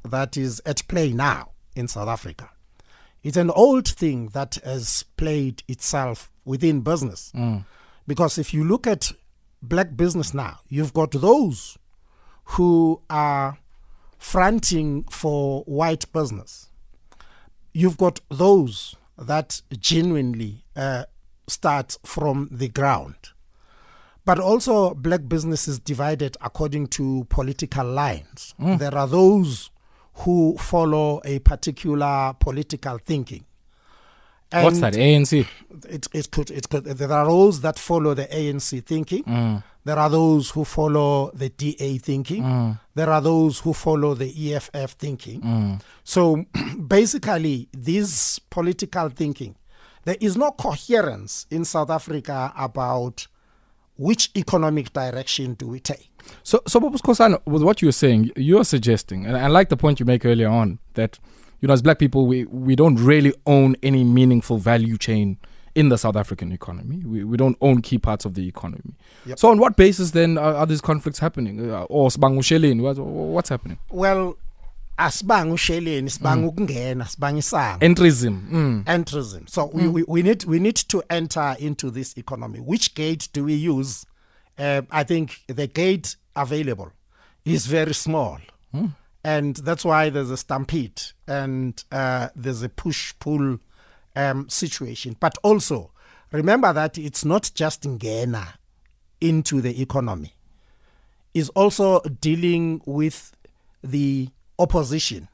that 0.08 0.37
is 0.37 0.62
at 0.64 0.87
play 0.88 1.12
now 1.12 1.50
in 1.76 1.88
South 1.88 2.08
Africa. 2.08 2.50
It's 3.22 3.37
an 3.37 3.50
old 3.50 3.87
thing 3.88 4.28
that 4.28 4.58
has 4.64 5.04
played 5.16 5.62
itself 5.68 6.30
within 6.44 6.80
business. 6.80 7.32
Because 8.06 8.38
if 8.38 8.52
you 8.54 8.64
look 8.64 8.87
at 8.87 9.12
black 9.62 9.96
business 9.96 10.34
now, 10.34 10.58
you've 10.68 10.92
got 10.92 11.12
those 11.12 11.78
who 12.44 13.00
are 13.08 13.58
fronting 14.18 15.04
for 15.11 15.62
white 15.64 16.12
business. 16.12 16.68
You've 17.72 17.96
got 17.96 18.20
those 18.28 18.96
that 19.16 19.62
genuinely 19.78 20.64
uh, 20.76 21.04
start 21.49 21.96
from 22.04 22.49
the 22.50 22.68
ground. 22.68 23.14
But 24.25 24.38
also, 24.38 24.95
black 24.95 25.26
business 25.29 25.67
is 25.67 25.79
divided 25.81 26.37
according 26.41 26.88
to 26.88 27.26
political 27.29 27.85
lines. 27.87 28.55
There 28.59 28.95
are 28.95 29.09
those 29.09 29.71
who 30.14 30.57
follow 30.59 31.21
a 31.25 31.38
particular 31.41 32.35
political 32.38 32.99
thinking. 32.99 33.45
What's 34.52 34.81
that? 34.81 34.93
ANC. 34.95 35.47
It, 35.88 36.07
it 36.12 36.31
could, 36.31 36.50
it 36.50 36.69
could, 36.69 36.85
there 36.85 37.11
are 37.11 37.25
those 37.26 37.61
that 37.62 37.79
follow 37.79 38.14
the 38.14 38.26
ANC 38.26 38.85
thinking. 38.85 39.25
Mm. 39.25 39.64
There 39.85 39.99
are 39.99 40.11
those 40.11 40.50
who 40.50 40.64
follow 40.64 41.31
the 41.33 41.49
DA 41.49 41.99
thinking. 41.99 42.43
Mm. 42.43 42.79
There 42.95 43.09
are 43.09 43.21
those 43.21 43.61
who 43.61 43.73
follow 43.73 44.14
the 44.14 44.55
EFF 44.55 44.93
thinking. 44.93 45.41
Mm. 45.41 45.81
So 46.05 46.45
basically, 46.87 47.69
this 47.73 48.38
political 48.38 49.09
thinking, 49.09 49.57
there 50.05 50.17
is 50.21 50.37
no 50.37 50.50
coherence 50.52 51.47
in 51.50 51.64
South 51.64 51.91
Africa 51.91 52.52
about 52.57 53.26
which 54.02 54.30
economic 54.37 54.92
direction 54.92 55.54
do 55.54 55.66
we 55.68 55.78
take. 55.78 56.11
So, 56.42 56.61
so 56.66 56.80
Khosana, 56.80 57.40
with 57.47 57.62
what 57.62 57.82
you're 57.82 57.92
saying, 57.92 58.32
you 58.37 58.59
are 58.59 58.64
suggesting, 58.64 59.26
and 59.26 59.37
I 59.37 59.47
like 59.47 59.68
the 59.68 59.76
point 59.76 60.00
you 60.00 60.06
make 60.06 60.25
earlier 60.25 60.49
on, 60.49 60.80
that, 60.94 61.18
you 61.61 61.68
know, 61.68 61.75
as 61.75 61.82
black 61.82 61.99
people, 61.99 62.26
we, 62.26 62.44
we 62.47 62.75
don't 62.75 62.97
really 62.97 63.32
own 63.47 63.76
any 63.82 64.02
meaningful 64.02 64.59
value 64.59 64.99
chain 64.99 65.38
in 65.75 65.88
the 65.88 65.97
South 65.97 66.16
African 66.16 66.52
economy. 66.52 67.02
We, 67.04 67.25
we 67.25 67.37
don't 67.37 67.56
own 67.61 67.80
key 67.80 67.99
parts 67.99 68.25
of 68.25 68.35
the 68.35 68.47
economy. 68.47 68.94
Yep. 69.25 69.38
So, 69.38 69.50
on 69.50 69.59
what 69.59 69.76
basis 69.76 70.11
then 70.11 70.37
are, 70.37 70.54
are 70.54 70.66
these 70.66 70.80
conflicts 70.80 71.21
happening? 71.21 71.71
Uh, 71.71 71.85
or 71.85 72.09
Sbangushelin, 72.11 72.82
what, 72.82 72.99
what's 72.99 73.49
happening? 73.49 73.78
Well, 73.90 74.37
asibanga 75.04 75.54
usheleni 75.54 76.11
sibanga 76.11 76.47
ukungena 76.47 77.06
sibanga 77.06 77.78
Entryism. 77.80 78.40
Mm. 78.50 78.85
entryism. 78.87 79.47
So 79.49 79.71
we, 79.73 79.88
we, 79.88 80.04
we 80.09 80.23
need 80.23 80.44
we 80.44 80.59
need 80.59 80.76
to 80.76 81.02
enter 81.11 81.56
into 81.59 81.90
this 81.90 82.16
economy. 82.16 82.59
Which 82.61 82.94
gate 82.94 83.28
do 83.32 83.44
we 83.44 83.54
use? 83.54 84.06
Uh, 84.59 84.82
i 84.90 85.02
think 85.04 85.30
the 85.47 85.66
gate 85.66 86.16
available 86.37 86.92
is 87.44 87.66
very 87.66 87.94
small. 87.94 88.38
And 89.25 89.56
that's 89.56 89.85
why 89.85 90.11
there's 90.11 90.30
a 90.30 90.37
stampede 90.37 91.00
and 91.28 91.82
uh, 91.92 92.28
there's 92.35 92.62
a 92.62 92.68
push 92.68 93.14
pull 93.21 93.59
um, 94.16 94.49
situation. 94.49 95.16
But 95.21 95.38
also 95.42 95.90
remember 96.32 96.73
that 96.73 96.99
it's 96.99 97.25
not 97.25 97.50
just 97.54 97.82
ngena 97.82 98.54
into 99.21 99.61
the 99.61 99.80
economy. 99.80 100.32
Is 101.35 101.49
also 101.50 102.00
dealing 102.00 102.82
with 102.85 103.32
the 103.82 104.28
opposition 104.62 105.28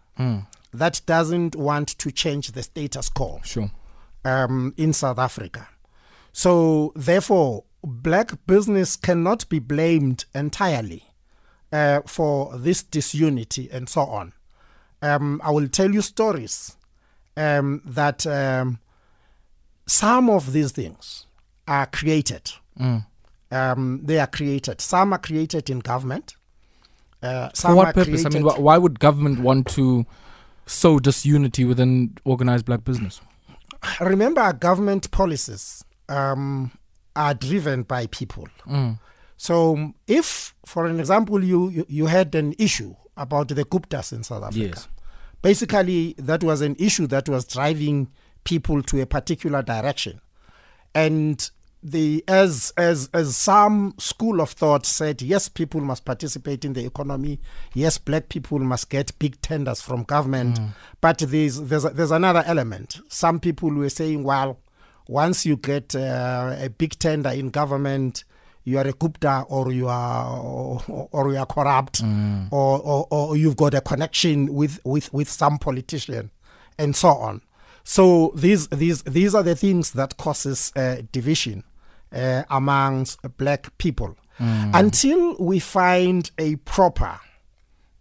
that 0.82 1.00
doesn't 1.06 1.54
want 1.56 1.88
to 1.99 2.11
change 2.23 2.44
the 2.52 2.62
status 2.62 3.08
quo 3.08 3.40
Sure. 3.44 3.70
um, 4.25 4.75
in 4.76 4.92
South 4.92 5.18
Africa. 5.18 5.68
So, 6.32 6.92
therefore, 6.97 7.64
black 7.82 8.28
business 8.47 8.97
cannot 8.97 9.49
be 9.49 9.61
blamed 9.61 10.25
entirely 10.35 11.04
uh, 11.73 12.00
for 12.06 12.56
this 12.58 12.82
disunity 12.82 13.68
and 13.73 13.88
so 13.88 14.02
on. 14.02 14.32
Um, 15.02 15.40
I 15.44 15.50
will 15.52 15.68
tell 15.68 15.90
you 15.94 16.02
stories 16.02 16.76
um, 17.37 17.80
that 17.85 18.26
um, 18.26 18.78
some 19.87 20.28
of 20.28 20.52
these 20.52 20.73
things 20.73 21.26
are 21.66 21.87
created. 21.87 22.50
Um, 23.50 24.00
they 24.04 24.18
are 24.18 24.26
created. 24.26 24.80
Some 24.80 25.12
are 25.12 25.18
created 25.18 25.70
in 25.70 25.78
government. 25.78 26.35
Uh, 27.22 27.48
For 27.54 27.75
what 27.75 27.94
purpose? 27.94 28.25
I 28.25 28.28
mean, 28.28 28.42
wh- 28.42 28.60
why 28.60 28.78
would 28.78 29.00
government 29.00 29.40
want 29.40 29.66
to 29.68 30.06
sow 30.66 30.98
disunity 30.98 31.64
within 31.64 32.16
organized 32.25 32.64
black 32.64 32.84
business? 32.84 33.20
remember 34.00 34.40
our 34.40 34.52
government 34.52 35.08
policies 35.12 35.84
um, 36.08 36.72
are 37.14 37.32
driven 37.34 37.82
by 37.84 38.06
people. 38.08 38.48
So 39.37 39.92
if, 40.08 40.54
for 40.66 40.87
an 40.87 40.98
example, 40.98 41.44
you, 41.44 41.68
you, 41.70 41.87
you 41.88 42.06
had 42.06 42.34
an 42.34 42.54
issue 42.58 42.94
about 43.16 43.48
the 43.48 43.64
Guptas 43.64 44.12
in 44.12 44.25
South 44.25 44.42
Africa, 44.42 44.66
Yes. 44.75 44.88
basically 45.42 46.14
that 46.18 46.42
was 46.42 46.60
an 46.60 46.75
issue 46.78 47.06
that 47.08 47.28
was 47.28 47.44
driving 47.44 48.08
people 48.42 48.82
to 48.82 49.00
a 49.00 49.06
particular 49.06 49.62
direction. 49.62 50.20
And 50.94 51.48
the 51.82 52.25
as 52.26 52.73
as 52.76 53.08
as 53.14 53.37
some 53.37 53.94
school 53.99 54.40
of 54.40 54.50
thought 54.50 54.85
said, 54.85 55.23
yes, 55.23 55.49
people 55.49 55.80
must 55.80 56.04
participate 56.04 56.64
in 56.64 56.73
the 56.73 56.85
economy. 56.85 57.38
Yes, 57.75 57.99
black 57.99 58.28
people 58.28 58.58
must 58.58 58.90
get 58.90 59.16
big 59.18 59.40
tenders 59.42 59.80
from 59.80 60.02
government. 60.02 60.58
But 61.00 61.18
there's 61.18 61.61
there's 61.61 61.85
there's 61.85 62.11
another 62.11 62.42
element. 62.47 63.00
Some 63.08 63.38
people 63.40 63.70
were 63.70 63.88
saying, 63.90 64.25
well, 64.25 64.58
once 65.06 65.47
you 65.47 65.56
get 65.56 65.94
uh, 65.94 66.56
a 66.58 66.68
big 66.68 66.99
tender 66.99 67.30
in 67.30 67.50
government, 67.50 68.25
you 68.64 68.78
are 68.78 68.87
a 68.87 68.92
Gupta 68.92 69.44
or 69.49 69.73
you 69.73 69.88
are 69.88 70.40
or, 70.40 71.08
or 71.12 71.32
you 71.32 71.38
are 71.38 71.47
corrupt 71.47 72.02
or, 72.50 72.80
or 72.80 73.06
or 73.11 73.37
you've 73.37 73.56
got 73.56 73.75
a 73.75 73.80
connection 73.80 74.52
with 74.52 74.80
with 74.85 75.12
with 75.14 75.28
some 75.30 75.58
politician 75.58 76.30
and 76.78 76.97
so 76.97 77.11
on. 77.11 77.40
So 77.85 78.32
these 78.35 78.68
these 78.68 79.02
these 79.04 79.35
are 79.35 79.42
the 79.42 79.54
things 79.54 79.92
that 79.92 80.16
causes 80.18 80.73
uh, 80.76 81.02
division 81.12 81.64
uh, 82.12 82.42
amongst 82.50 83.18
black 83.36 83.76
people. 83.78 84.16
Until 84.40 85.36
we 85.38 85.58
find 85.58 86.30
a 86.38 86.54
proper 86.56 87.18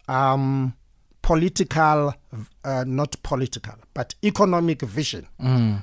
um, 0.08 0.76
political, 1.24 2.14
uh, 2.64 2.84
not 2.86 3.16
political, 3.24 3.74
but 3.96 4.14
economic 4.24 4.82
vision 4.84 5.28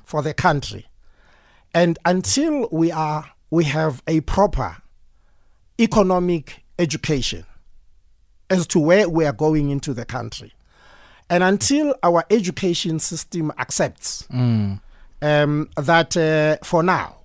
for 0.04 0.22
the 0.22 0.32
country, 0.32 0.86
and 1.74 1.98
until 2.04 2.68
we 2.70 2.92
are 2.92 3.24
we 3.50 3.64
have 3.64 4.00
a 4.06 4.20
proper 4.20 4.76
economic 5.80 6.62
education 6.78 7.44
as 8.48 8.66
to 8.68 8.78
where 8.78 9.08
we 9.08 9.24
are 9.24 9.32
going 9.32 9.70
into 9.70 9.92
the 9.92 10.04
country. 10.04 10.52
And 11.30 11.42
until 11.42 11.94
our 12.02 12.24
education 12.30 12.98
system 13.00 13.50
accepts 13.58 14.26
um, 15.22 15.68
that 15.76 16.16
uh, 16.16 16.58
for 16.64 16.82
now, 16.82 17.16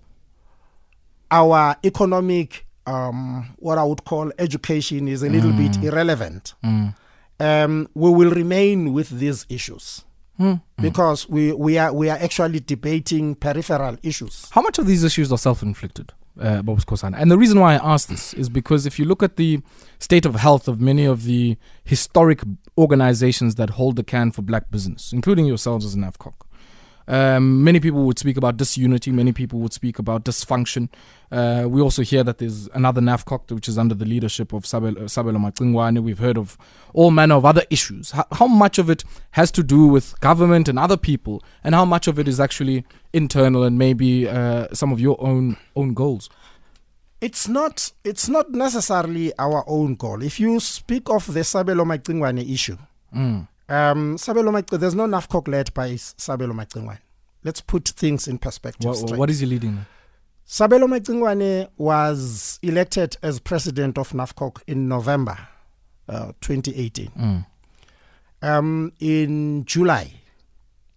our 1.32 1.76
economic, 1.84 2.66
um, 2.86 3.54
what 3.58 3.78
I 3.78 3.84
would 3.84 4.04
call 4.06 4.32
education, 4.40 5.08
is 5.08 5.24
a 5.24 5.30
little 5.30 5.52
bit 5.54 5.78
irrelevant, 5.84 6.54
um, 7.40 7.88
we 7.94 8.10
will 8.10 8.32
remain 8.32 8.94
with 8.94 9.10
these 9.10 9.46
issues. 9.50 10.04
Because 10.82 11.28
we, 11.28 11.52
we 11.52 11.78
are 11.78 11.92
we 11.92 12.10
are 12.10 12.18
actually 12.18 12.62
debating 12.62 13.36
peripheral 13.36 13.98
issues. 14.04 14.48
How 14.52 14.62
much 14.62 14.80
of 14.80 14.88
these 14.88 15.04
issues 15.04 15.34
are 15.34 15.38
self-inflicted, 15.38 16.14
uh, 16.40 16.62
Bob 16.62 16.80
Skhosana? 16.80 17.18
And 17.20 17.30
the 17.30 17.38
reason 17.38 17.60
why 17.60 17.74
I 17.76 17.94
ask 17.94 18.08
this 18.08 18.34
is 18.36 18.48
because 18.48 18.86
if 18.86 18.98
you 18.98 19.04
look 19.04 19.22
at 19.22 19.36
the 19.36 19.62
state 20.00 20.26
of 20.26 20.36
health 20.36 20.70
of 20.70 20.80
many 20.80 21.04
of 21.04 21.26
the 21.26 21.58
historic 21.84 22.42
organizations 22.78 23.56
that 23.56 23.72
hold 23.72 23.98
the 23.98 24.04
can 24.04 24.32
for 24.32 24.42
black 24.42 24.72
business, 24.72 25.12
including 25.12 25.46
yourselves 25.46 25.86
as 25.86 25.98
NAFCOC, 25.98 26.34
um, 27.10 27.64
many 27.64 27.80
people 27.80 28.04
would 28.06 28.20
speak 28.20 28.38
about 28.38 28.58
disunity. 28.58 29.12
Many 29.12 29.34
people 29.34 29.60
would 29.60 29.74
speak 29.74 29.98
about 29.98 30.24
dysfunction. 30.24 30.90
Uh, 31.32 31.66
we 31.68 31.82
also 31.82 32.04
hear 32.04 32.24
that 32.24 32.38
there's 32.38 32.68
another 32.76 33.02
NAFCOC, 33.02 33.52
which 33.52 33.68
is 33.68 33.80
under 33.80 33.96
the 33.96 34.06
leadership 34.06 34.54
of 34.54 34.64
Sabelo, 34.64 35.08
Macingwane. 35.08 36.04
We've 36.04 36.20
heard 36.20 36.38
of 36.38 36.56
all 36.94 37.10
manner 37.10 37.34
of 37.34 37.46
other 37.46 37.64
issues. 37.72 38.12
How, 38.12 38.28
how 38.34 38.46
much 38.48 38.78
of 38.78 38.92
it 38.92 39.04
has 39.32 39.52
to 39.54 39.64
do 39.64 39.88
with 39.88 40.20
government 40.20 40.70
and 40.70 40.78
other 40.78 40.98
people, 40.98 41.44
and 41.64 41.74
how 41.74 41.84
much 41.84 42.08
of 42.08 42.20
it 42.20 42.28
is 42.28 42.40
actually 42.40 42.86
internal 43.12 43.64
and 43.64 43.80
maybe 43.80 44.28
uh, 44.28 44.68
some 44.72 44.92
of 44.92 45.00
your 45.00 45.18
own 45.20 45.58
own 45.76 45.96
goals? 45.96 46.30
It's 47.22 47.48
not 47.48 47.92
it's 48.04 48.30
not 48.30 48.52
necessarily 48.52 49.34
our 49.40 49.64
own 49.68 49.96
goal. 49.96 50.22
If 50.22 50.40
you 50.40 50.60
speak 50.60 51.10
of 51.10 51.34
the 51.34 51.40
Sabelo 51.40 52.54
issue, 52.54 52.78
um, 53.70 54.18
Sabelo 54.18 54.52
Macingwane, 54.52 54.80
there's 54.80 54.96
no 54.96 55.06
NAFCOC 55.06 55.48
led 55.48 55.74
by 55.74 55.92
Sabelo 55.92 56.54
Macingwane. 56.54 57.00
Let's 57.44 57.62
put 57.62 57.88
things 57.90 58.28
in 58.28 58.38
perspective. 58.38 58.86
What, 58.86 59.18
what 59.18 59.30
is 59.30 59.40
he 59.40 59.46
leading? 59.46 59.76
now? 59.76 59.86
Sabelo 60.48 60.88
Macingwane 60.88 61.70
was 61.78 62.60
elected 62.64 63.16
as 63.22 63.40
president 63.40 63.98
of 63.98 64.10
NAFCOC 64.12 64.64
in 64.68 64.88
November 64.88 65.38
uh, 66.08 66.32
2018. 66.42 67.46
Um, 68.42 68.94
in 69.00 69.66
July, 69.66 70.14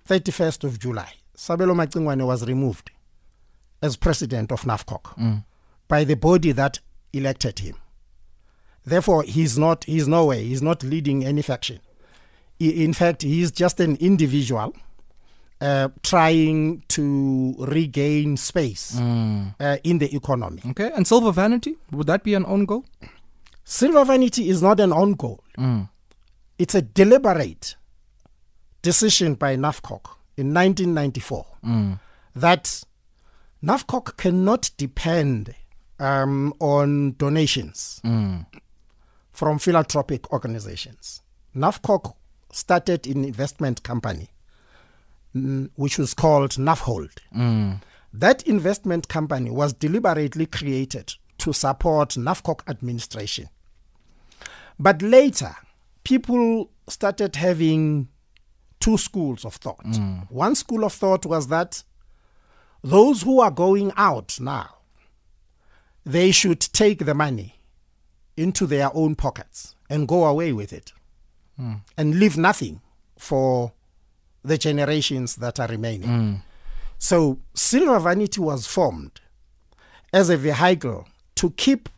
31st 0.09 0.65
of 0.65 0.79
July, 0.79 1.13
Sabelo 1.37 1.75
Macingwane 1.75 2.25
was 2.27 2.47
removed 2.47 2.91
as 3.83 3.97
president 3.97 4.51
of 4.53 4.63
NAFCOC 4.63 5.43
by 5.89 6.05
the 6.05 6.15
body 6.15 6.53
that 6.53 6.79
elected 7.13 7.59
him. 7.59 7.77
Therefore, 8.85 9.23
he's 9.23 9.59
not, 9.59 9.85
he's 9.85 10.09
no 10.09 10.25
way, 10.27 10.45
he's 10.45 10.63
not 10.63 10.83
leading 10.83 11.25
any 11.25 11.43
faction. 11.43 11.79
He- 12.63 12.85
in 12.85 12.93
fact, 12.95 13.23
he's 13.23 13.51
just 13.63 13.81
an 13.81 13.97
individual 14.01 14.73
uh, 15.61 15.89
trying 16.03 16.83
to 16.89 17.55
regain 17.59 18.37
space 18.37 18.97
uh, 19.61 19.77
in 19.85 19.99
the 19.99 20.09
economy. 20.17 20.61
Okay, 20.71 20.91
and 20.97 21.07
silver 21.07 21.33
vanity 21.33 21.77
would 21.91 22.07
that 22.07 22.23
be 22.25 22.35
an 22.35 22.45
own 22.47 22.65
goal? 22.67 22.85
Silver 23.65 24.05
vanity 24.05 24.49
is 24.53 24.61
not 24.63 24.81
an 24.81 24.93
own 24.93 25.13
goal. 25.15 25.39
It's 26.59 26.75
a 26.75 26.83
deliberate 26.83 27.77
decision 28.83 29.35
by 29.35 29.57
NAFCOC 29.57 30.01
in 30.37 30.53
1994 30.55 31.47
that 32.35 32.85
NAFCOC 33.65 34.17
cannot 34.17 34.71
depend 34.77 35.55
um, 36.01 36.53
on 36.59 37.15
donations 37.19 38.01
from 39.33 39.59
philanthropic 39.59 40.33
organizations. 40.33 41.23
NAFCOC 41.55 42.15
started 42.53 43.07
an 43.07 43.25
investment 43.25 43.83
company 43.83 44.29
mm, 45.35 45.71
which 45.75 45.99
was 45.99 46.15
called 46.15 46.51
NAFHold. 46.53 47.11
That 48.15 48.43
investment 48.47 49.09
company 49.09 49.51
was 49.51 49.73
deliberately 49.73 50.47
created 50.47 51.15
to 51.39 51.53
support 51.53 52.11
NAFCOC 52.11 52.61
administration. 52.69 53.49
But 54.79 55.01
later, 55.03 55.57
people 56.05 56.71
started 56.89 57.37
having 57.37 58.09
two 58.81 58.99
schools 58.99 59.45
of 59.45 59.55
thought. 59.55 59.85
One 60.29 60.55
school 60.55 60.85
of 60.85 60.93
thought 60.93 61.25
was 61.25 61.49
that 61.49 61.83
those 62.85 63.23
who 63.23 63.41
are 63.41 63.51
going 63.51 63.93
out 63.97 64.39
now, 64.41 64.77
they 66.05 66.33
should 66.33 66.61
take 66.61 67.07
the 67.07 67.15
money 67.15 67.55
into 68.37 68.67
their 68.67 68.91
own 68.95 69.15
pockets 69.15 69.75
and 69.89 70.09
go 70.09 70.25
away 70.25 70.53
with 70.53 70.73
it 70.73 70.93
and 71.97 72.19
leave 72.19 72.37
nothing 72.37 72.81
for 73.19 73.73
the 74.45 74.59
generations 74.59 75.37
that 75.37 75.61
are 75.61 75.69
remaining. 75.69 76.09
Mm. 76.09 76.43
So, 76.99 77.39
Silver 77.55 77.99
Vanity 77.99 78.41
was 78.41 78.67
formed 78.67 79.21
as 80.13 80.31
a 80.31 80.37
vehicle 80.37 81.09
to 81.37 81.51
keep 81.51 81.89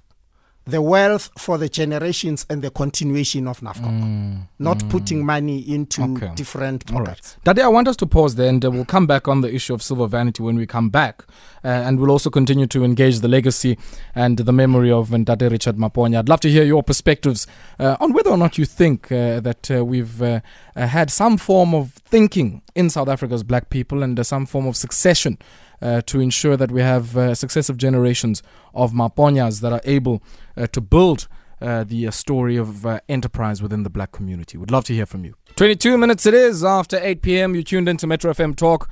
the 0.66 0.80
wealth 0.80 1.28
for 1.38 1.58
the 1.58 1.68
generations 1.68 2.46
and 2.48 2.62
the 2.62 2.70
continuation 2.70 3.46
of 3.46 3.60
NAFCOC, 3.60 4.46
not 4.58 4.88
putting 4.88 5.24
money 5.24 5.58
into 5.58 6.02
Okay. 6.02 6.32
different 6.34 6.90
All 6.90 7.04
pockets. 7.04 7.36
right. 7.44 7.54
Dade, 7.56 7.64
I 7.64 7.68
want 7.68 7.86
us 7.88 7.96
to 7.96 8.06
pause 8.06 8.34
there 8.36 8.48
and 8.48 8.64
uh, 8.64 8.70
we'll 8.70 8.86
come 8.86 9.06
back 9.06 9.28
on 9.28 9.42
the 9.42 9.54
issue 9.54 9.74
of 9.74 9.82
silver 9.82 10.06
vanity 10.06 10.42
when 10.42 10.56
we 10.56 10.66
come 10.66 10.88
back. 10.88 11.24
Uh, 11.62 11.68
and 11.68 11.98
we'll 12.00 12.10
also 12.10 12.30
continue 12.30 12.66
to 12.66 12.82
engage 12.84 13.20
the 13.20 13.28
legacy 13.28 13.78
and 14.14 14.38
the 14.38 14.52
memory 14.52 14.90
of 14.90 15.10
Ndade 15.10 15.50
Richard 15.50 15.76
Maponya. 15.76 16.18
I'd 16.20 16.28
love 16.30 16.40
to 16.40 16.50
hear 16.50 16.64
your 16.64 16.82
perspectives 16.82 17.46
uh, 17.78 17.96
on 18.00 18.12
whether 18.14 18.30
or 18.30 18.36
not 18.38 18.56
you 18.58 18.64
think 18.64 19.10
uh, 19.12 19.40
that 19.40 19.70
uh, 19.70 19.84
we've 19.84 20.20
uh, 20.22 20.40
had 20.76 21.10
some 21.10 21.36
form 21.36 21.74
of 21.74 21.92
thinking 21.92 22.62
in 22.74 22.88
South 22.90 23.08
Africa's 23.08 23.42
black 23.42 23.68
people 23.70 24.02
and 24.02 24.18
uh, 24.18 24.22
some 24.24 24.46
form 24.46 24.66
of 24.66 24.76
succession 24.76 25.38
uh, 25.82 26.00
to 26.02 26.20
ensure 26.20 26.56
that 26.56 26.70
we 26.70 26.80
have 26.80 27.16
uh, 27.16 27.34
successive 27.34 27.76
generations 27.76 28.42
of 28.74 28.92
Maponyas 28.92 29.60
that 29.60 29.72
are 29.72 29.80
able 29.84 30.22
uh, 30.56 30.66
to 30.68 30.80
build 30.80 31.28
uh, 31.60 31.84
the 31.84 32.06
uh, 32.06 32.10
story 32.10 32.56
of 32.56 32.84
enterprise 33.08 33.62
within 33.62 33.84
the 33.84 33.90
black 33.90 34.12
community. 34.12 34.58
we'd 34.58 34.70
love 34.70 34.84
to 34.84 34.92
hear 34.92 35.06
from 35.06 35.24
you. 35.24 35.34
22 35.56 35.96
minutes 35.96 36.26
it 36.26 36.34
is 36.34 36.64
after 36.64 36.98
8 37.00 37.22
p.m. 37.22 37.54
You 37.54 37.62
tuned 37.62 37.88
into 37.88 38.06
Metro 38.06 38.32
FM 38.32 38.56
Talk 38.56 38.90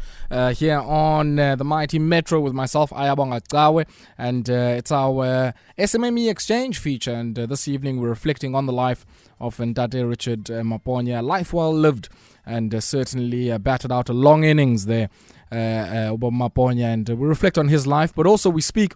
here 0.57 0.79
on 0.79 1.37
the 1.37 1.65
mighty 1.65 1.99
Metro 1.99 2.41
with 2.41 2.53
myself, 2.55 2.91
Ayabonga 2.91 3.41
Cawe, 3.49 3.85
and 4.17 4.49
it's 4.49 4.93
our 4.93 5.53
SMME 5.77 6.31
exchange 6.31 6.79
feature. 6.79 7.13
And 7.13 7.35
this 7.35 7.67
evening 7.67 8.01
we're 8.01 8.09
reflecting 8.09 8.55
on 8.55 8.67
the 8.67 8.73
life 8.73 9.05
of 9.41 9.57
Ndate 9.57 10.09
Richard 10.09 10.45
Maponya, 10.45 11.21
life 11.21 11.53
well 11.53 11.75
lived, 11.75 12.09
and 12.45 12.75
uh, 12.75 12.81
certainly 12.81 13.51
uh, 13.51 13.59
batted 13.59 13.93
out 13.93 14.09
a 14.09 14.13
long 14.13 14.45
innings 14.45 14.87
there, 14.87 15.09
Maponya, 15.53 16.93
and 16.93 17.11
uh, 17.11 17.17
we 17.17 17.27
reflect 17.27 17.59
on 17.59 17.69
his 17.69 17.87
life, 17.87 18.15
but 18.15 18.27
also 18.27 18.51
we 18.51 18.63
speak 18.63 18.95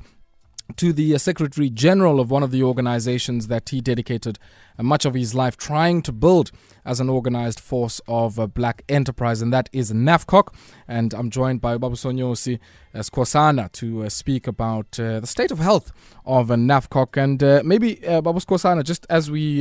to 0.76 0.92
the 0.92 1.14
uh, 1.14 1.18
Secretary 1.18 1.70
General 1.70 2.18
of 2.18 2.30
one 2.30 2.42
of 2.42 2.50
the 2.50 2.62
organizations 2.62 3.46
that 3.46 3.68
he 3.68 3.80
dedicated 3.80 4.38
uh, 4.78 4.82
much 4.82 5.04
of 5.04 5.14
his 5.14 5.34
life 5.34 5.56
trying 5.56 6.02
to 6.02 6.12
build 6.12 6.50
as 6.84 7.00
an 7.00 7.08
organized 7.08 7.60
force 7.60 8.00
of 8.08 8.38
uh, 8.38 8.46
black 8.46 8.82
enterprise, 8.88 9.40
and 9.42 9.52
that 9.52 9.68
is 9.72 9.92
NAFCOC. 9.92 10.48
And 10.88 11.14
I'm 11.14 11.30
joined 11.30 11.60
by 11.60 11.78
Babu 11.78 11.94
Sonyosi 11.94 12.58
uh, 12.94 12.98
Skhosana 12.98 13.70
to 13.72 14.04
uh, 14.04 14.08
speak 14.08 14.46
about 14.46 14.98
uh, 14.98 15.20
the 15.20 15.26
state 15.26 15.50
of 15.50 15.58
health 15.58 15.92
of 16.24 16.50
uh, 16.50 16.54
NAFCOC. 16.54 17.22
And 17.22 17.42
uh, 17.42 17.62
maybe, 17.64 18.04
uh, 18.06 18.20
Babu 18.20 18.40
Skhosana, 18.40 18.82
just 18.82 19.06
as 19.08 19.30
we 19.30 19.60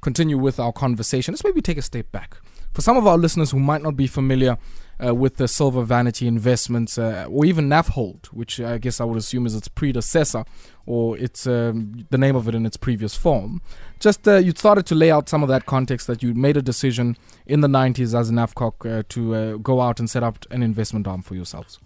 continue 0.00 0.38
with 0.38 0.58
our 0.58 0.72
conversation, 0.72 1.32
let's 1.32 1.44
maybe 1.44 1.60
take 1.60 1.78
a 1.78 1.82
step 1.82 2.10
back. 2.12 2.36
For 2.72 2.82
some 2.82 2.96
of 2.96 3.06
our 3.06 3.18
listeners 3.18 3.50
who 3.50 3.58
might 3.58 3.82
not 3.82 3.96
be 3.96 4.06
familiar 4.06 4.56
uh, 5.04 5.14
with 5.14 5.36
the 5.36 5.48
Silver 5.48 5.82
Vanity 5.82 6.26
Investments, 6.26 6.98
uh, 6.98 7.26
or 7.28 7.44
even 7.44 7.68
NAFHold, 7.68 8.26
which 8.26 8.60
I 8.60 8.78
guess 8.78 9.00
I 9.00 9.04
would 9.04 9.18
assume 9.18 9.46
is 9.46 9.54
its 9.54 9.68
predecessor, 9.68 10.44
or 10.86 11.16
it's 11.18 11.46
um, 11.46 12.06
the 12.10 12.18
name 12.18 12.36
of 12.36 12.48
it 12.48 12.54
in 12.54 12.66
its 12.66 12.76
previous 12.76 13.16
form. 13.16 13.60
Just 13.98 14.26
uh, 14.28 14.36
you 14.36 14.52
started 14.52 14.86
to 14.86 14.94
lay 14.94 15.10
out 15.10 15.28
some 15.28 15.42
of 15.42 15.48
that 15.48 15.66
context 15.66 16.06
that 16.06 16.22
you 16.22 16.34
made 16.34 16.56
a 16.56 16.62
decision 16.62 17.16
in 17.46 17.60
the 17.60 17.68
90s 17.68 18.18
as 18.18 18.30
NAFCOC 18.30 18.98
uh, 18.98 19.02
to 19.08 19.34
uh, 19.34 19.56
go 19.56 19.80
out 19.80 19.98
and 19.98 20.08
set 20.08 20.22
up 20.22 20.44
an 20.50 20.62
investment 20.62 21.06
arm 21.06 21.22
for 21.22 21.34
yourselves. 21.34 21.78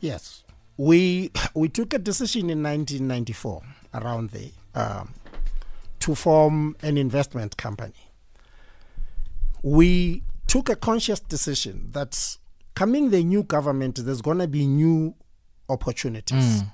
Yes, 0.00 0.44
we 0.76 1.30
we 1.54 1.68
took 1.68 1.94
a 1.94 1.98
decision 1.98 2.50
in 2.50 2.62
1994 2.62 3.62
around 3.94 4.30
the 4.30 4.52
um, 4.74 5.14
to 6.00 6.14
form 6.14 6.76
an 6.82 6.98
investment 6.98 7.56
company. 7.56 8.05
We 9.68 10.22
took 10.46 10.68
a 10.68 10.76
conscious 10.76 11.18
decision 11.18 11.88
that 11.90 12.36
coming 12.76 13.10
the 13.10 13.24
new 13.24 13.42
government, 13.42 13.96
there's 13.96 14.22
going 14.22 14.38
to 14.38 14.46
be 14.46 14.64
new 14.64 15.16
opportunities, 15.68 16.62
mm. 16.62 16.72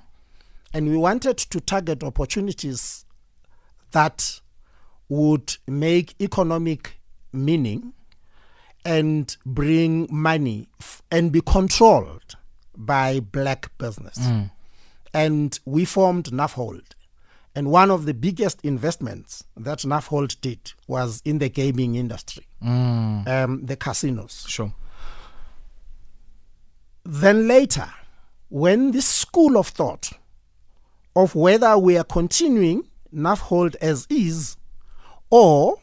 and 0.75 0.87
we 0.91 0.95
wanted 0.97 1.39
to 1.39 1.59
target 1.59 2.03
opportunities 2.03 3.05
that 3.93 4.41
would 5.09 5.57
make 5.67 6.13
economic 6.21 6.99
meaning 7.31 7.93
and 8.85 9.35
bring 9.43 10.07
money 10.11 10.67
f- 10.79 11.01
and 11.09 11.31
be 11.31 11.41
controlled 11.41 12.35
by 12.77 13.19
black 13.19 13.75
business. 13.79 14.19
Mm. 14.19 14.51
And 15.15 15.59
we 15.65 15.83
formed 15.83 16.25
NAFHold 16.25 16.83
And 17.55 17.69
one 17.69 17.91
of 17.91 18.05
the 18.05 18.13
biggest 18.13 18.61
investments 18.63 19.43
that 19.55 19.79
Nafhold 19.79 20.41
did 20.41 20.73
was 20.87 21.21
in 21.23 21.37
the 21.37 21.49
gaming 21.49 21.95
industry, 21.95 22.47
um, 22.61 23.61
the 23.63 23.75
casinos. 23.75 24.45
Sure. 24.47 24.73
Then 27.03 27.47
later, 27.47 27.89
when 28.49 28.91
this 28.91 29.07
school 29.07 29.57
of 29.57 29.67
thought 29.67 30.11
of 31.15 31.35
whether 31.35 31.77
we 31.77 31.97
are 31.97 32.03
continuing 32.03 32.87
Nafhold 33.13 33.75
as 33.81 34.07
is 34.09 34.57
or 35.29 35.77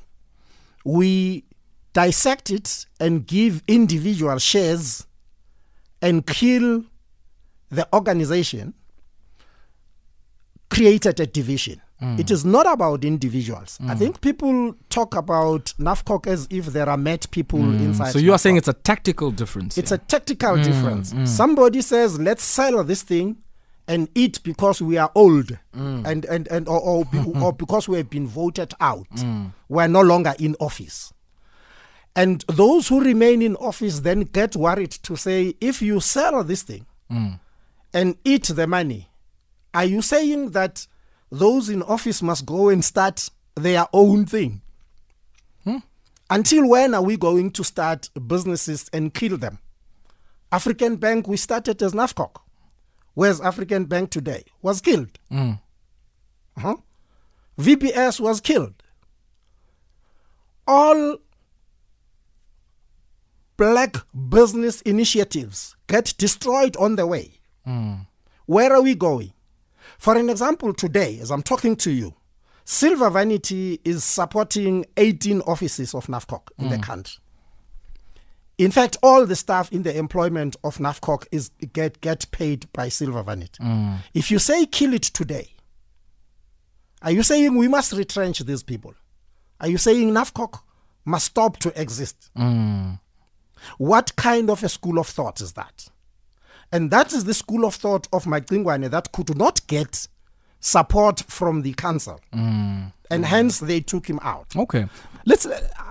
we 0.85 1.45
dissect 1.93 2.51
it 2.51 2.87
and 2.99 3.27
give 3.27 3.63
individual 3.69 4.39
shares 4.39 5.07
and 6.03 6.27
kill 6.27 6.85
the 7.71 7.87
organization 7.93 8.75
created 10.71 11.21
a 11.21 11.27
division. 11.27 11.81
Mm. 12.01 12.19
It 12.19 12.31
is 12.31 12.45
not 12.45 12.67
about 12.71 13.05
individuals. 13.05 13.77
I 13.83 13.95
mm. 13.95 13.99
think 13.99 14.21
people 14.23 14.75
talk 14.89 15.15
about 15.15 15.75
NAFCOC 15.79 16.27
as 16.27 16.47
if 16.51 16.67
there 16.67 16.89
are 16.89 16.97
met 16.97 17.31
people 17.31 17.59
mm. 17.59 17.79
inside. 17.81 18.13
So 18.13 18.19
you 18.19 18.33
are 18.33 18.39
saying 18.39 18.57
it's 18.57 18.69
a 18.69 18.73
tactical 18.73 19.31
difference. 19.31 19.77
It's 19.77 19.91
here. 19.91 19.97
a 19.97 20.07
tactical 20.09 20.57
difference. 20.57 21.13
Somebody 21.25 21.83
says, 21.83 22.19
let's 22.19 22.43
sell 22.43 22.83
this 22.85 23.03
thing 23.03 23.37
and 23.87 24.09
eat 24.15 24.43
because 24.45 24.81
we 24.81 24.97
are 24.97 25.11
old 25.15 25.59
and, 25.75 26.25
and, 26.25 26.49
and 26.49 26.69
or, 26.69 26.81
or, 26.81 27.05
or 27.43 27.53
because 27.53 27.87
we 27.89 27.99
have 27.99 28.09
been 28.09 28.27
voted 28.27 28.73
out. 28.81 29.07
We're 29.69 29.89
no 29.89 30.01
longer 30.01 30.35
in 30.39 30.57
office. 30.59 31.13
And 32.17 32.45
those 32.49 32.89
who 32.89 33.01
remain 33.03 33.43
in 33.43 33.57
office 33.57 34.01
then 34.01 34.21
get 34.23 34.57
worried 34.57 34.91
to 34.91 35.17
say, 35.17 35.55
if 35.61 35.83
you 35.83 36.01
sell 36.01 36.43
this 36.45 36.63
thing 36.63 36.87
and 37.93 38.17
eat 38.25 38.45
the 38.45 38.67
money, 38.67 39.10
are 39.75 39.85
you 39.85 40.03
saying 40.03 40.51
that 40.51 40.87
those 41.31 41.69
in 41.69 41.83
office 41.83 42.23
must 42.23 42.45
go 42.47 42.69
and 42.69 42.85
start 42.85 43.31
their 43.55 43.87
own 43.93 44.27
thing? 44.27 44.63
Until 46.33 46.69
when 46.69 46.95
are 46.95 47.03
we 47.03 47.17
going 47.17 47.51
to 47.53 47.65
start 47.65 48.09
businesses 48.27 48.89
and 48.93 49.13
kill 49.13 49.37
them? 49.37 49.59
African 50.53 50.95
Bank, 50.97 51.27
we 51.27 51.37
started 51.37 51.83
as 51.83 51.93
NAFCOC. 51.93 52.37
Where's 53.15 53.41
African 53.41 53.85
Bank 53.87 54.11
today? 54.11 54.45
Was 54.63 54.81
killed. 54.81 55.19
Uh-huh. 56.57 56.77
VBS 57.59 58.21
was 58.21 58.41
killed. 58.41 58.75
All 60.69 61.17
black 63.57 63.97
business 64.29 64.81
initiatives 64.83 65.75
get 65.89 66.15
destroyed 66.17 66.77
on 66.77 66.95
the 66.97 67.07
way. 67.09 67.33
Where 68.47 68.73
are 68.73 68.83
we 68.83 68.95
going? 68.95 69.33
For 69.99 70.17
an 70.17 70.31
example, 70.31 70.73
today, 70.75 71.19
as 71.21 71.31
I'm 71.31 71.43
talking 71.43 71.77
to 71.77 71.91
you, 71.91 72.15
Silver 72.65 73.11
Vanity 73.11 73.81
is 73.85 74.05
supporting 74.05 74.87
18 74.97 75.41
offices 75.43 75.95
of 75.95 76.07
NAFCOC 76.07 76.49
in 76.59 76.69
the 76.69 76.77
hmm. 76.77 76.83
country. 76.83 77.21
In 78.59 78.71
fact, 78.71 78.97
all 79.03 79.25
the 79.27 79.37
staff 79.37 79.73
in 79.73 79.83
the 79.83 79.97
employment 79.97 80.55
of 80.63 80.77
NAFCOC 80.77 81.27
is 81.33 81.51
get 81.73 82.01
get 82.01 82.31
paid 82.31 82.71
by 82.73 82.89
Silver 82.89 83.23
Vanity. 83.23 83.63
Hmm. 83.63 83.95
If 84.15 84.31
you 84.31 84.39
say 84.39 84.67
kill 84.67 84.95
it 84.95 85.03
today, 85.03 85.49
are 87.03 87.11
you 87.11 87.23
saying 87.23 87.57
we 87.57 87.69
must 87.69 87.93
retrench 87.93 88.41
these 88.41 88.63
people? 88.63 88.95
Are 89.61 89.69
you 89.69 89.79
saying 89.79 90.11
NAFCOC 90.13 90.61
must 91.05 91.27
stop 91.27 91.57
to 91.59 91.81
exist? 91.81 92.31
Hmm. 92.37 92.93
What 93.79 94.15
kind 94.17 94.51
of 94.51 94.63
a 94.63 94.69
school 94.69 94.99
of 94.99 95.07
thought 95.07 95.41
is 95.41 95.53
that? 95.55 95.89
And 96.73 96.91
that 96.91 97.13
is 97.13 97.25
the 97.25 97.35
school 97.35 97.65
of 97.65 97.75
thought 97.75 98.07
of 98.13 98.25
Macingwane 98.25 98.91
that 98.91 99.13
could 99.13 99.37
not 99.37 99.67
get 99.67 100.07
support 100.61 101.21
from 101.21 101.63
the 101.63 101.73
council. 101.75 102.21
And 102.33 103.25
hence 103.25 103.59
they 103.59 103.81
took 103.81 104.07
him 104.09 104.21
out. 104.23 104.55
Okay. 104.57 104.87
Let's. 105.27 105.47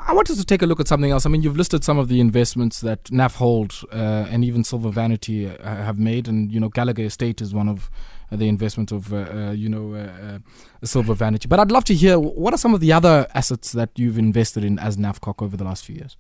I 0.08 0.14
wanted 0.14 0.38
to 0.38 0.46
take 0.46 0.62
a 0.62 0.66
look 0.66 0.80
at 0.80 0.88
something 0.88 1.12
else. 1.12 1.26
I 1.26 1.30
mean, 1.30 1.44
you've 1.44 1.58
listed 1.58 1.84
some 1.84 2.00
of 2.00 2.08
the 2.08 2.20
investments 2.20 2.82
that 2.82 3.04
NAF 3.06 3.36
Hold 3.36 3.76
uh, 3.92 4.28
and 4.30 4.44
even 4.44 4.64
Silver 4.64 4.90
Vanity 4.90 5.48
uh, 5.48 5.54
have 5.64 6.00
made, 6.00 6.28
and 6.28 6.52
you 6.52 6.60
know 6.60 6.70
Gallagher 6.70 7.04
Estate 7.04 7.42
is 7.42 7.54
one 7.54 7.68
of 7.70 7.92
the 8.32 8.48
investment 8.48 8.92
of 8.92 9.14
uh, 9.14 9.18
uh, 9.18 9.52
you 9.52 9.70
know 9.70 9.94
uh, 9.94 10.36
uh, 10.36 10.86
Silver 10.86 11.14
Vanity. 11.14 11.48
But 11.48 11.60
I'd 11.60 11.72
love 11.72 11.84
to 11.86 11.94
hear 11.94 12.18
what 12.18 12.54
are 12.54 12.58
some 12.58 12.74
of 12.74 12.80
the 12.80 12.92
other 12.92 13.28
assets 13.36 13.72
that 13.74 13.90
you've 13.96 14.18
invested 14.18 14.64
in 14.64 14.80
as 14.80 14.98
NAFCOC 14.98 15.44
over 15.44 15.56
the 15.56 15.64
last 15.64 15.86
few 15.86 15.96
years. 15.96 16.18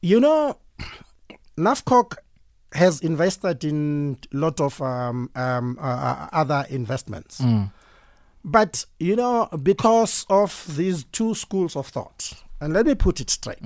You 0.00 0.20
know, 0.20 0.56
NAFCOC 1.58 2.14
has 2.72 3.00
invested 3.00 3.64
in 3.64 4.18
a 4.32 4.36
lot 4.36 4.60
of 4.60 4.80
um, 4.80 5.30
um, 5.34 5.78
uh, 5.80 5.84
uh, 5.84 6.28
other 6.32 6.64
investments. 6.70 7.40
But, 8.44 8.86
you 8.98 9.14
know, 9.14 9.48
because 9.62 10.26
of 10.28 10.66
these 10.76 11.04
two 11.04 11.34
schools 11.34 11.76
of 11.76 11.86
thought, 11.88 12.32
and 12.60 12.72
let 12.72 12.86
me 12.86 12.94
put 12.94 13.20
it 13.20 13.30
straight 13.30 13.62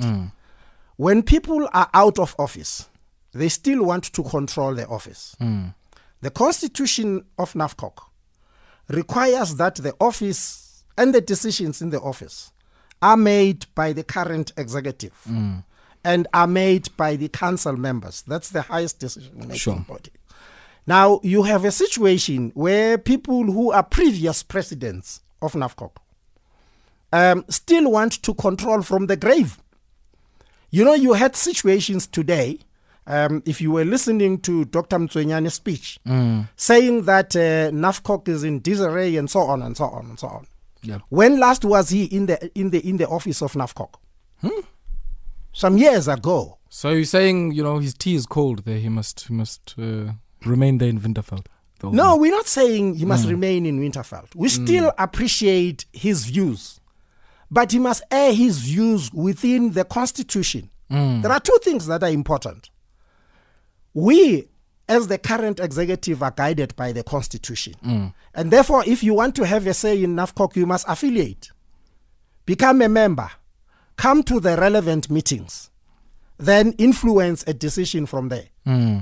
when 0.97 1.23
people 1.23 1.69
are 1.73 1.89
out 1.95 2.19
of 2.19 2.35
office, 2.39 2.89
they 3.33 3.49
still 3.49 3.85
want 3.85 4.05
to 4.13 4.23
control 4.23 4.75
the 4.75 4.87
office. 4.89 5.37
The 6.23 6.31
constitution 6.31 7.25
of 7.39 7.53
NAFCOC 7.53 7.93
requires 8.89 9.57
that 9.57 9.75
the 9.77 9.95
office 10.01 10.85
and 10.97 11.15
the 11.15 11.21
decisions 11.21 11.83
in 11.83 11.91
the 11.91 12.01
office 12.01 12.51
are 13.03 13.17
made 13.19 13.67
by 13.75 13.93
the 13.93 14.03
current 14.03 14.53
executive 14.57 15.13
and 16.07 16.27
are 16.33 16.47
made 16.47 16.85
by 16.97 17.17
the 17.17 17.29
council 17.29 17.77
members. 17.77 18.23
That's 18.23 18.51
the 18.51 18.63
highest 18.63 19.01
decision 19.01 19.33
making 19.41 19.57
Sure. 19.57 19.85
body. 19.89 20.13
Now, 20.87 21.21
you 21.23 21.43
have 21.43 21.65
a 21.65 21.73
situation 21.73 22.53
where 22.55 22.97
people 22.97 23.43
who 23.45 23.73
are 23.73 23.83
previous 23.83 24.43
presidents 24.45 25.21
of 25.43 25.53
NAFCOC 25.55 25.91
um, 27.13 27.45
still 27.49 27.91
want 27.91 28.23
to 28.23 28.33
control 28.35 28.83
from 28.83 29.07
the 29.07 29.17
grave. 29.17 29.59
You 30.71 30.85
know, 30.85 30.95
you 30.95 31.15
had 31.15 31.35
situations 31.37 32.07
today, 32.07 32.61
um, 33.07 33.43
if 33.47 33.61
you 33.61 33.71
were 33.73 33.85
listening 33.85 34.39
to 34.43 34.65
Dr. 34.67 34.99
Motsuenyane's 34.99 35.55
speech, 35.55 35.99
saying 36.57 37.03
that 37.05 37.35
uh, 37.37 37.71
NAFCOC 37.73 38.29
is 38.29 38.45
in 38.45 38.61
disarray 38.61 39.17
and 39.17 39.29
so 39.31 39.41
on 39.41 39.63
and 39.63 39.77
so 39.77 39.85
on 39.87 40.07
and 40.07 40.19
so 40.19 40.29
on. 40.29 40.47
Yeah. 40.83 40.99
When 41.09 41.41
last 41.41 41.65
was 41.65 41.89
he 41.91 42.05
in 42.05 42.27
the 42.27 42.37
in 42.55 42.71
the 42.71 42.81
in 42.89 42.97
the 42.99 43.09
office 43.09 43.43
of 43.43 43.53
NAFCOC? 43.55 43.91
Some 45.57 45.79
years 45.79 46.07
ago. 46.07 46.59
So 46.69 46.91
you're 46.91 47.05
saying 47.07 47.53
you 47.53 47.63
know 47.63 47.79
his 47.79 47.95
tea 47.95 48.15
is 48.15 48.27
cold 48.27 48.67
there. 48.67 48.77
He 48.77 48.91
must 48.91 49.27
he 49.27 49.33
must 49.33 49.75
uh, 49.79 50.13
remain 50.45 50.77
there 50.77 50.91
in 50.91 51.01
Winterveld. 51.01 51.47
the 51.81 51.91
No, 51.91 52.17
we're 52.17 52.31
not 52.31 52.47
saying 52.47 52.97
he 52.97 53.07
must 53.07 53.25
mm. 53.27 53.31
remain 53.31 53.65
in 53.65 53.81
Winterveld. 53.81 54.35
We 54.35 54.49
mm. 54.49 54.65
still 54.65 54.93
appreciate 54.99 55.87
his 55.95 56.27
views, 56.27 56.79
but 57.51 57.73
he 57.73 57.79
must 57.79 58.03
air 58.11 58.35
his 58.35 58.59
views 58.59 59.11
within 59.15 59.73
the 59.73 59.85
Constitution. 59.87 60.69
Mm. 60.91 61.23
There 61.23 61.33
are 61.33 61.41
two 61.41 61.59
things 61.63 61.87
that 61.87 62.03
are 62.03 62.11
important. 62.11 62.69
We, 63.95 64.49
as 64.91 65.09
the 65.09 65.17
current 65.17 65.59
executive, 65.59 66.23
are 66.23 66.33
guided 66.33 66.77
by 66.77 66.93
the 66.93 67.03
Constitution. 67.03 68.13
And 68.35 68.51
therefore, 68.51 68.85
if 68.87 69.03
you 69.03 69.15
want 69.15 69.35
to 69.37 69.47
have 69.47 69.67
a 69.67 69.73
say 69.73 70.03
in 70.03 70.17
NAFCOC, 70.17 70.55
you 70.57 70.67
must 70.67 70.85
affiliate, 70.87 71.51
become 72.45 72.83
a 72.83 72.91
member, 72.91 73.31
come 73.97 74.23
to 74.25 74.41
the 74.41 74.57
relevant 74.57 75.11
meetings, 75.11 75.71
then 76.39 76.73
influence 76.79 77.45
a 77.47 77.55
decision 77.55 78.07
from 78.07 78.29
there. 78.29 78.47
Hmm. 78.65 78.99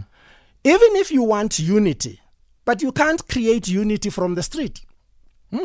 Even 0.64 0.96
if 0.96 1.11
you 1.11 1.22
want 1.22 1.59
unity, 1.59 2.20
but 2.64 2.80
you 2.83 2.92
can't 2.92 3.26
create 3.28 3.68
unity 3.68 4.11
from 4.11 4.35
the 4.35 4.42
street. 4.42 4.80
Hmm. 5.50 5.64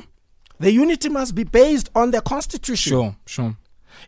The 0.59 0.71
unity 0.71 1.09
must 1.09 1.35
be 1.35 1.43
based 1.43 1.89
on 1.95 2.11
the 2.11 2.21
constitution. 2.21 2.89
Sure, 2.91 3.15
sure. 3.25 3.57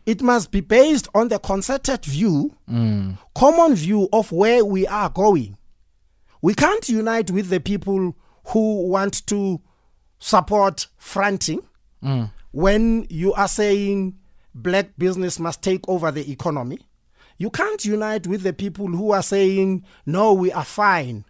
It 0.06 0.22
must 0.22 0.50
be 0.50 0.60
based 0.60 1.08
on 1.14 1.28
the 1.28 1.38
concerted 1.38 2.04
view, 2.04 2.54
hmm. 2.68 3.12
common 3.34 3.74
view 3.74 4.08
of 4.12 4.32
where 4.32 4.64
we 4.64 4.86
are 4.86 5.08
going. 5.10 5.56
We 6.40 6.54
can't 6.54 6.88
unite 6.88 7.30
with 7.30 7.48
the 7.48 7.60
people 7.60 8.16
who 8.46 8.88
want 8.88 9.24
to 9.28 9.60
support 10.18 10.88
fronting 10.98 11.60
when 12.52 13.06
you 13.08 13.32
are 13.34 13.48
saying 13.48 14.14
black 14.54 14.90
business 14.98 15.38
must 15.38 15.62
take 15.62 15.88
over 15.88 16.10
the 16.10 16.30
economy. 16.30 16.78
You 17.38 17.50
can't 17.50 17.84
unite 17.84 18.26
with 18.26 18.42
the 18.42 18.52
people 18.52 18.86
who 18.86 19.10
are 19.12 19.22
saying, 19.22 19.84
no, 20.06 20.32
we 20.32 20.52
are 20.52 20.64
fine. 20.64 21.24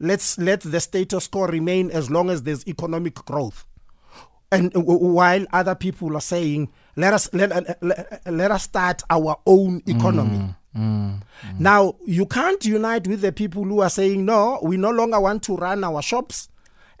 Let's 0.00 0.36
let 0.38 0.60
the 0.62 0.80
status 0.80 1.28
quo 1.28 1.46
remain 1.46 1.90
as 1.90 2.10
long 2.10 2.28
as 2.30 2.42
there's 2.42 2.66
economic 2.66 3.14
growth. 3.14 3.64
And 4.50 4.72
while 4.74 5.46
other 5.52 5.74
people 5.74 6.16
are 6.16 6.20
saying 6.20 6.70
let 6.96 7.14
us 7.14 7.32
let, 7.32 7.50
let, 7.82 8.22
let, 8.26 8.50
us 8.50 8.64
start 8.64 9.02
our 9.08 9.36
own 9.46 9.82
economy. 9.86 10.38
Mm, 10.38 10.54
mm, 10.76 11.22
mm. 11.46 11.58
Now 11.58 11.96
you 12.04 12.26
can't 12.26 12.62
unite 12.64 13.06
with 13.06 13.22
the 13.22 13.32
people 13.32 13.64
who 13.64 13.80
are 13.80 13.88
saying 13.88 14.24
no 14.24 14.58
we 14.62 14.76
no 14.76 14.90
longer 14.90 15.18
want 15.18 15.42
to 15.44 15.56
run 15.56 15.84
our 15.84 16.02
shops. 16.02 16.48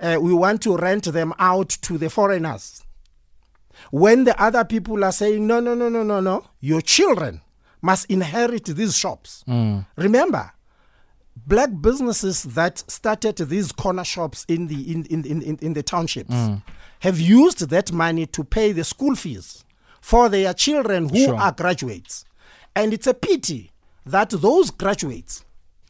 Uh, 0.00 0.18
we 0.20 0.32
want 0.32 0.62
to 0.62 0.76
rent 0.76 1.04
them 1.04 1.34
out 1.38 1.68
to 1.68 1.98
the 1.98 2.08
foreigners 2.08 2.82
when 3.90 4.24
the 4.24 4.40
other 4.42 4.64
people 4.64 5.02
are 5.04 5.12
saying 5.12 5.46
no 5.46 5.60
no 5.60 5.74
no 5.74 5.88
no 5.88 6.02
no 6.02 6.20
no 6.20 6.44
your 6.60 6.80
children 6.80 7.40
must 7.80 8.04
inherit 8.10 8.64
these 8.66 8.96
shops 8.96 9.44
remember 9.96 10.52
black 11.46 11.70
businesses 11.80 12.42
that 12.42 12.78
started 12.90 13.36
these 13.48 13.72
corner 13.72 14.04
shops 14.04 14.44
in 14.48 14.66
the 14.68 14.92
in 14.92 15.04
in 15.06 15.24
in, 15.24 15.42
in, 15.42 15.58
in 15.60 15.72
the 15.72 15.82
townships 15.82 16.30
Mm. 16.34 16.62
have 17.00 17.18
used 17.18 17.68
that 17.70 17.90
money 17.92 18.26
to 18.26 18.44
pay 18.44 18.72
the 18.72 18.84
school 18.84 19.14
fees 19.16 19.64
for 20.00 20.28
their 20.28 20.52
children 20.54 21.08
who 21.08 21.24
Sure. 21.24 21.36
are 21.36 21.52
graduates 21.52 22.24
and 22.76 22.92
it's 22.92 23.06
a 23.06 23.14
pity 23.14 23.72
that 24.06 24.30
those 24.30 24.70
graduates 24.70 25.44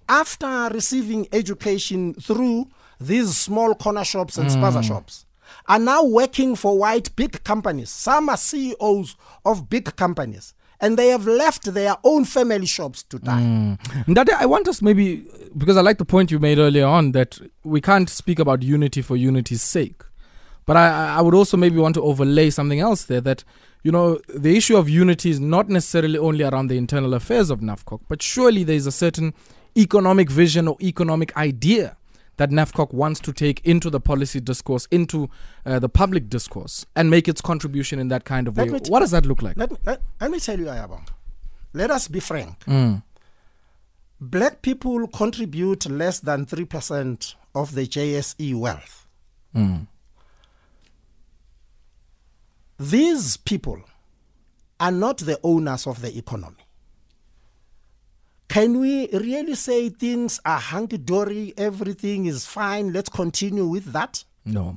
after 0.08 0.68
receiving 0.72 1.26
education 1.32 2.14
through 2.14 2.66
these 3.00 3.36
small 3.36 3.74
corner 3.74 4.04
shops 4.04 4.38
and 4.38 4.48
spaza 4.50 4.78
Mm. 4.80 4.84
shops 4.88 5.26
are 5.68 5.78
now 5.78 6.02
working 6.04 6.56
for 6.56 6.78
white 6.78 7.14
big 7.16 7.42
companies 7.44 7.90
some 7.90 8.28
are 8.28 8.36
ceos 8.36 9.16
of 9.44 9.68
big 9.68 9.94
companies 9.96 10.54
and 10.80 10.96
they 10.96 11.08
have 11.08 11.26
left 11.26 11.72
their 11.74 11.96
own 12.02 12.24
family 12.24 12.66
shops 12.66 13.02
to 13.04 13.18
die 13.18 13.40
mm. 13.42 13.78
Ndade, 14.06 14.30
I 14.38 14.46
want 14.46 14.66
us 14.68 14.82
maybe 14.82 15.24
because 15.56 15.76
I 15.76 15.80
like 15.80 15.98
the 15.98 16.04
point 16.04 16.30
you 16.30 16.38
made 16.40 16.58
earlier 16.58 16.86
on 16.86 17.12
that 17.12 17.38
we 17.64 17.80
can't 17.80 18.08
speak 18.10 18.38
about 18.40 18.62
unity 18.62 19.00
for 19.02 19.16
unity's 19.16 19.62
sake. 19.62 20.02
But 20.66 20.76
I, 20.76 20.88
I- 20.88 21.18
I 21.18 21.20
would 21.20 21.34
also 21.34 21.56
maybe 21.56 21.76
want 21.78 21.94
to 21.96 22.02
overlay 22.02 22.50
something 22.50 22.80
else 22.80 23.04
there 23.04 23.20
that, 23.20 23.44
you 23.84 23.92
know, 23.92 24.18
the 24.34 24.56
issue 24.56 24.76
of 24.76 24.88
unity 24.88 25.30
is 25.30 25.38
not 25.40 25.68
necessarily 25.68 26.18
only 26.18 26.44
around 26.44 26.68
the 26.68 26.76
internal 26.78 27.14
affairs 27.14 27.50
of 27.50 27.60
NAFCOC, 27.60 28.00
but 28.08 28.22
surely 28.22 28.64
there's 28.64 28.86
a 28.86 28.92
certain 28.92 29.34
economic 29.76 30.30
vision 30.30 30.68
or 30.68 30.76
economic 30.80 31.36
idea 31.36 31.96
that 32.36 32.50
NAFCOC 32.50 32.92
wants 32.92 33.20
to 33.20 33.32
take 33.32 33.60
into 33.64 33.90
the 33.90 34.00
policy 34.00 34.40
discourse, 34.40 34.86
into 34.90 35.28
uh, 35.66 35.78
the 35.78 35.88
public 35.88 36.28
discourse, 36.28 36.86
and 36.96 37.10
make 37.10 37.28
its 37.28 37.40
contribution 37.40 37.98
in 37.98 38.08
that 38.08 38.24
kind 38.24 38.48
of 38.48 38.56
Let 38.56 38.70
way. 38.70 38.78
t- 38.78 38.90
what 38.90 39.00
does 39.00 39.10
that 39.10 39.26
look 39.26 39.42
like? 39.42 39.56
Let 39.56 39.70
me, 39.70 39.76
let, 39.84 40.00
let 40.20 40.30
me 40.30 40.40
tell 40.40 40.58
you, 40.58 40.66
Ayabong. 40.66 41.06
Let 41.74 41.90
us 41.90 42.08
be 42.08 42.20
frank. 42.20 42.58
Mm. 42.64 43.02
Black 44.20 44.62
people 44.62 45.06
contribute 45.08 45.88
less 45.90 46.20
than 46.20 46.46
3% 46.46 47.34
of 47.54 47.74
the 47.74 47.86
JSE 47.86 48.54
wealth. 48.54 49.06
Mm. 49.54 49.86
These 52.78 53.36
people 53.38 53.82
are 54.80 54.90
not 54.90 55.18
the 55.18 55.38
owners 55.42 55.86
of 55.86 56.02
the 56.02 56.16
economy. 56.16 56.61
Can 58.52 58.80
we 58.80 59.08
really 59.12 59.54
say 59.54 59.88
things 59.88 60.38
are 60.44 60.58
hunky 60.60 60.98
dory, 60.98 61.54
everything 61.56 62.26
is 62.26 62.44
fine, 62.44 62.92
let's 62.92 63.08
continue 63.08 63.64
with 63.66 63.94
that? 63.94 64.24
No. 64.44 64.76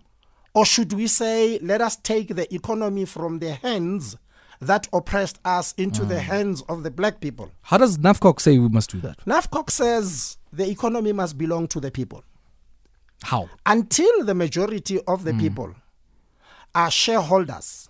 Or 0.53 0.65
should 0.65 0.93
we 0.93 1.07
say, 1.07 1.59
let 1.59 1.81
us 1.81 1.97
take 1.97 2.29
the 2.35 2.47
economy 2.55 3.03
from 3.03 3.39
the 3.39 3.55
hands 3.55 4.15
that 4.61 4.87
oppressed 4.93 5.39
us 5.43 5.73
into 5.73 6.05
the 6.05 6.15
mm. 6.15 6.19
hands 6.19 6.61
of 6.69 6.83
the 6.83 6.89
black 6.89 7.19
people? 7.19 7.51
How 7.63 7.77
does 7.77 7.97
NAFCOC 7.97 8.39
say 8.39 8.57
we 8.57 8.69
must 8.69 8.91
do 8.91 9.01
that? 9.01 9.17
NAFCOC 9.25 9.69
says 9.69 10.37
the 10.53 10.69
economy 10.69 11.11
must 11.11 11.37
belong 11.37 11.67
to 11.67 11.81
the 11.81 11.91
people. 11.91 12.23
How? 13.23 13.49
Until 13.65 14.23
the 14.23 14.35
majority 14.35 15.01
of 15.01 15.25
the 15.25 15.33
mm. 15.33 15.39
people 15.41 15.75
are 16.73 16.89
shareholders 16.89 17.89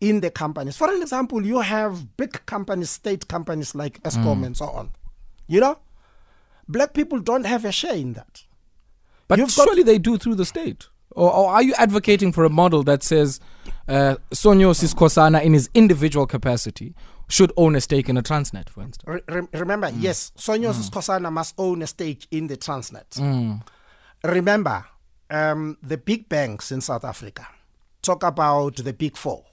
in 0.00 0.22
the 0.22 0.30
companies. 0.32 0.76
For 0.76 0.92
an 0.92 1.00
example, 1.00 1.46
you 1.46 1.60
have 1.60 2.16
big 2.16 2.44
companies, 2.46 2.90
state 2.90 3.28
companies 3.28 3.76
like 3.76 4.02
Eskom 4.02 4.40
mm. 4.40 4.46
and 4.46 4.56
so 4.56 4.66
on. 4.70 4.90
You 5.46 5.60
know, 5.60 5.78
black 6.68 6.94
people 6.94 7.20
don't 7.20 7.44
have 7.44 7.64
a 7.64 7.72
share 7.72 7.94
in 7.94 8.14
that. 8.14 8.44
But 9.28 9.38
You've 9.38 9.50
surely 9.50 9.82
they 9.82 9.98
do 9.98 10.18
through 10.18 10.34
the 10.36 10.44
state. 10.44 10.88
Or, 11.10 11.32
or 11.32 11.50
are 11.50 11.62
you 11.62 11.74
advocating 11.78 12.32
for 12.32 12.44
a 12.44 12.50
model 12.50 12.82
that 12.84 13.02
says 13.02 13.40
uh, 13.88 14.16
Sonyosi 14.32 14.92
Skhosana, 14.92 15.42
in 15.42 15.52
his 15.52 15.70
individual 15.74 16.26
capacity, 16.26 16.94
should 17.28 17.52
own 17.56 17.76
a 17.76 17.80
stake 17.80 18.08
in 18.08 18.16
a 18.16 18.22
Transnet, 18.22 18.68
for 18.68 18.82
instance? 18.82 19.04
Re- 19.06 19.20
rem- 19.28 19.48
remember, 19.52 19.90
yes, 19.96 20.32
Sonyosi 20.36 20.90
Skhosana 20.90 21.32
must 21.32 21.54
own 21.56 21.82
a 21.82 21.86
stake 21.86 22.26
in 22.30 22.48
the 22.48 22.56
Transnet. 22.56 23.60
Remember, 24.24 24.84
um, 25.30 25.76
the 25.82 25.96
big 25.98 26.28
banks 26.28 26.72
in 26.72 26.80
South 26.80 27.04
Africa 27.04 27.46
talk 28.02 28.22
about 28.22 28.76
the 28.76 28.92
big 28.92 29.16
four 29.16 29.44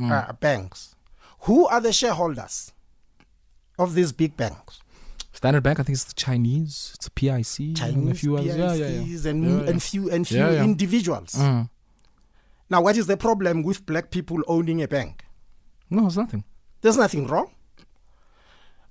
uh, 0.00 0.32
banks. 0.34 0.94
Who 1.40 1.66
are 1.66 1.80
the 1.80 1.92
shareholders 1.92 2.72
of 3.78 3.94
these 3.94 4.12
big 4.12 4.36
banks? 4.36 4.80
Standard 5.42 5.64
Bank, 5.64 5.80
I 5.80 5.82
think 5.82 5.96
it's 5.96 6.04
the 6.04 6.14
Chinese, 6.14 6.92
it's 6.94 7.08
a 7.08 7.10
PIC, 7.10 7.26
and 7.58 7.76
a 7.76 7.80
Chinese 7.80 8.20
few 8.20 8.36
others. 8.36 8.56
Yeah, 8.56 8.74
yeah, 8.74 8.86
PICs 8.86 9.24
yeah. 9.24 9.30
and, 9.32 9.68
and 9.68 9.82
few 9.82 10.08
and 10.08 10.28
few 10.28 10.46
individuals. 10.46 11.32
Mm. 11.34 11.68
Now, 12.70 12.80
what 12.80 12.96
is 12.96 13.08
the 13.08 13.16
problem 13.16 13.64
with 13.64 13.84
black 13.84 14.12
people 14.12 14.38
owning 14.46 14.80
a 14.80 14.86
bank? 14.86 15.24
No, 15.90 16.06
it's 16.06 16.16
nothing. 16.16 16.44
There's 16.80 16.96
nothing 16.96 17.26
wrong. 17.26 17.50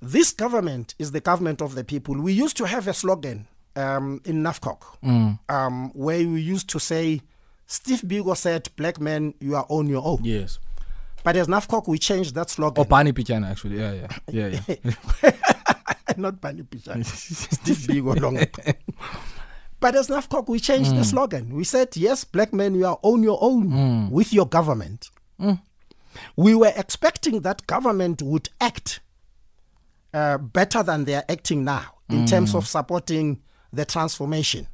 This 0.01 0.33
government 0.33 0.93
is 0.99 1.13
the 1.13 1.21
government 1.21 1.61
of 1.61 1.73
the 1.73 1.85
people. 1.85 2.15
We 2.19 2.33
used 2.33 2.57
to 2.57 2.65
have 2.65 2.85
a 2.85 2.93
slogan 2.93 3.47
um, 3.77 4.19
in 4.25 4.43
NAFCOC 4.43 4.79
Mm. 5.05 5.39
um, 5.47 5.91
where 5.93 6.17
we 6.17 6.41
used 6.41 6.67
to 6.71 6.79
say, 6.81 7.21
Steve 7.65 8.01
Biko 8.01 8.35
said, 8.35 8.67
Black 8.75 8.99
men, 8.99 9.35
you 9.39 9.55
are 9.55 9.65
on 9.69 9.87
your 9.87 10.05
own. 10.05 10.19
Yes. 10.23 10.59
But 11.23 11.35
as 11.35 11.47
NAFCOC, 11.47 11.87
we 11.87 11.97
changed 11.97 12.35
that 12.35 12.49
slogan. 12.49 12.81
Or 12.81 12.85
Barney 12.85 13.13
Pityana, 13.13 13.51
actually. 13.51 13.79
Yeah, 13.79 13.93
yeah. 13.93 14.07
Yeah, 14.31 14.59
yeah. 14.67 15.31
Not 16.17 16.41
Barney 16.41 16.63
Pityana. 16.63 17.05
Steve 17.55 17.77
Biko 17.77 18.19
long. 18.19 18.37
But 19.79 19.95
as 19.95 20.09
NAFCOC, 20.09 20.47
we 20.47 20.59
changed 20.59 20.91
Mm. 20.91 20.97
the 20.99 21.03
slogan. 21.03 21.55
We 21.55 21.63
said, 21.63 21.95
yes, 21.97 22.23
black 22.23 22.53
men, 22.53 22.75
you 22.75 22.85
are 22.85 22.99
on 23.01 23.23
your 23.23 23.39
own 23.41 24.11
with 24.11 24.31
your 24.31 24.45
government. 24.47 25.09
Mm. 25.39 25.59
We 26.35 26.53
were 26.55 26.71
expecting 26.75 27.41
that 27.41 27.65
government 27.65 28.21
would 28.21 28.49
act 28.59 28.99
uh, 30.13 30.37
better 30.37 30.83
than 30.83 31.05
they 31.05 31.15
are 31.15 31.23
acting 31.29 31.63
now 31.63 31.95
in 32.09 32.25
terms 32.27 32.53
of 32.53 32.67
supporting 32.67 33.41
the 33.71 33.85
transformation. 33.85 34.67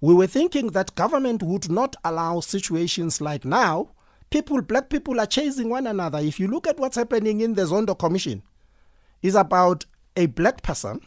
We 0.00 0.12
were 0.14 0.26
thinking 0.26 0.68
that 0.68 0.94
government 0.96 1.42
would 1.42 1.70
not 1.70 1.94
allow 2.04 2.40
situations 2.40 3.20
like 3.20 3.44
now. 3.44 3.90
People, 4.30 4.60
black 4.62 4.88
people 4.90 5.20
are 5.20 5.26
chasing 5.26 5.68
one 5.70 5.86
another. 5.86 6.18
If 6.18 6.40
you 6.40 6.48
look 6.48 6.66
at 6.66 6.78
what's 6.78 6.96
happening 6.96 7.40
in 7.40 7.54
the 7.54 7.62
Zondo 7.62 7.96
Commission, 7.98 8.42
is 9.22 9.34
about 9.36 9.84
a 10.20 10.26
black 10.26 10.62
person 10.62 11.00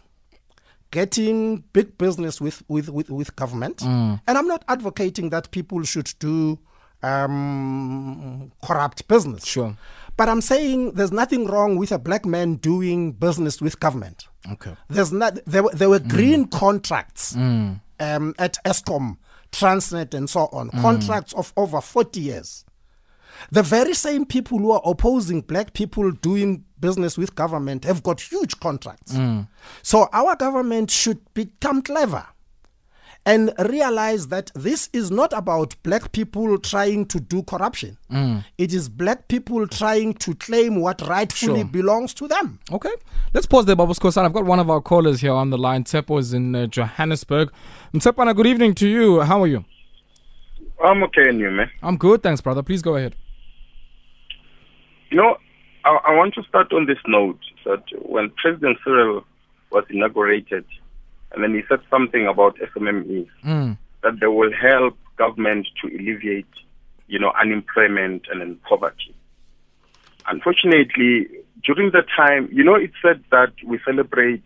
getting 0.92 1.64
big 1.74 1.98
business 1.98 2.40
with 2.42 2.64
with 2.68 2.90
with, 2.90 3.10
with 3.10 3.36
government. 3.36 3.78
Mm. 3.78 4.22
And 4.28 4.38
I'm 4.38 4.48
not 4.48 4.64
advocating 4.68 5.30
that 5.30 5.52
people 5.52 5.84
should 5.84 6.12
do 6.20 6.60
um, 7.02 8.52
corrupt 8.64 9.08
business. 9.08 9.46
Sure. 9.46 9.78
But 10.16 10.30
I'm 10.30 10.42
saying 10.42 10.94
there's 10.94 11.12
nothing 11.12 11.48
wrong 11.48 11.78
with 11.78 11.92
a 11.92 11.98
black 12.00 12.26
man 12.26 12.56
doing 12.56 13.12
business 13.14 13.62
with 13.62 13.80
government. 13.80 14.28
Okay. 14.52 14.76
There's 14.90 15.12
not 15.12 15.40
there, 15.46 15.64
were- 15.64 15.74
there 15.74 15.90
were 15.90 16.00
green 16.00 16.48
contracts 16.48 17.36
um, 17.36 17.82
at 18.00 18.58
Eskom, 18.66 19.18
Transnet, 19.52 20.14
and 20.14 20.30
so 20.30 20.42
on. 20.52 20.70
Contracts 20.70 21.34
of 21.34 21.52
over 21.58 21.82
40 21.82 22.20
years. 22.20 22.66
The 23.52 23.64
very 23.64 23.94
same 23.96 24.26
people 24.26 24.60
who 24.60 24.72
are 24.72 24.82
opposing 24.86 25.42
black 25.42 25.74
people 25.74 26.12
doing 26.12 26.64
business 26.88 27.18
with 27.18 27.32
government 27.44 27.86
have 27.86 28.02
got 28.04 28.20
huge 28.32 28.54
contracts. 28.60 29.12
So 29.82 29.98
our 30.12 30.36
government 30.36 30.92
should 30.92 31.20
become 31.34 31.82
clever 31.82 32.26
and 33.26 33.54
realize 33.70 34.28
that 34.28 34.52
this 34.54 34.90
is 34.92 35.10
not 35.10 35.32
about 35.42 35.70
black 35.82 36.12
people 36.12 36.58
trying 36.60 37.06
to 37.14 37.22
do 37.22 37.42
corruption. 37.44 37.98
It 38.58 38.74
is 38.74 38.90
black 38.90 39.20
people 39.30 39.66
trying 39.68 40.12
to 40.26 40.36
claim 40.36 40.82
what 40.86 41.00
rightfully 41.08 41.62
Sure. 41.62 41.72
belongs 41.80 42.14
to 42.16 42.28
them. 42.28 42.60
Okay. 42.78 42.94
Let's 43.34 43.48
pause 43.48 43.66
there, 43.66 43.78
Babu 43.78 43.94
Skhosana. 43.94 44.26
I've 44.26 44.34
got 44.40 44.46
one 44.46 44.60
of 44.60 44.70
our 44.70 44.82
callers 44.82 45.22
here 45.22 45.32
on 45.44 45.50
the 45.52 45.58
line. 45.58 45.86
Tsepo 45.86 46.20
is 46.20 46.34
in 46.34 46.54
uh, 46.54 46.68
Johannesburg. 46.68 47.48
Tsepana, 47.96 48.36
good 48.36 48.48
evening 48.48 48.74
to 48.82 48.88
you. 48.96 49.22
How 49.22 49.42
are 49.44 49.48
you? 49.48 49.64
I'm 50.84 51.02
okay, 51.04 51.30
and 51.30 51.40
you, 51.40 51.50
man. 51.50 51.70
I'm 51.82 51.96
good, 51.98 52.22
thanks, 52.24 52.42
brother. 52.42 52.62
Please 52.62 52.82
go 52.82 52.98
ahead. 52.98 53.16
You 55.12 55.18
know, 55.18 55.38
I, 55.86 55.90
I 56.08 56.16
want 56.16 56.34
to 56.36 56.44
start 56.44 56.72
on 56.74 56.86
this 56.86 56.98
note 57.08 57.40
that 57.66 57.84
when 58.02 58.30
President 58.32 58.78
Cyril 58.84 59.24
was 59.72 59.86
inaugurated, 59.90 60.66
and 61.32 61.44
then 61.44 61.54
he 61.54 61.62
said 61.68 61.80
something 61.90 62.28
about 62.28 62.58
SMMEs, 62.60 63.28
Mm. 63.44 63.78
that 64.02 64.20
they 64.20 64.28
will 64.28 64.52
help 64.54 64.98
government 65.18 65.68
to 65.82 65.88
alleviate, 65.88 66.46
you 67.08 67.20
know, 67.20 67.32
unemployment 67.42 68.24
and 68.32 68.42
then 68.42 68.56
poverty. 68.68 69.14
Unfortunately, 70.28 71.28
during 71.64 71.92
the 71.92 72.04
time, 72.16 72.50
you 72.52 72.64
know, 72.64 72.76
it 72.76 72.92
said 73.02 73.24
that 73.32 73.52
we 73.66 73.80
celebrate 73.86 74.44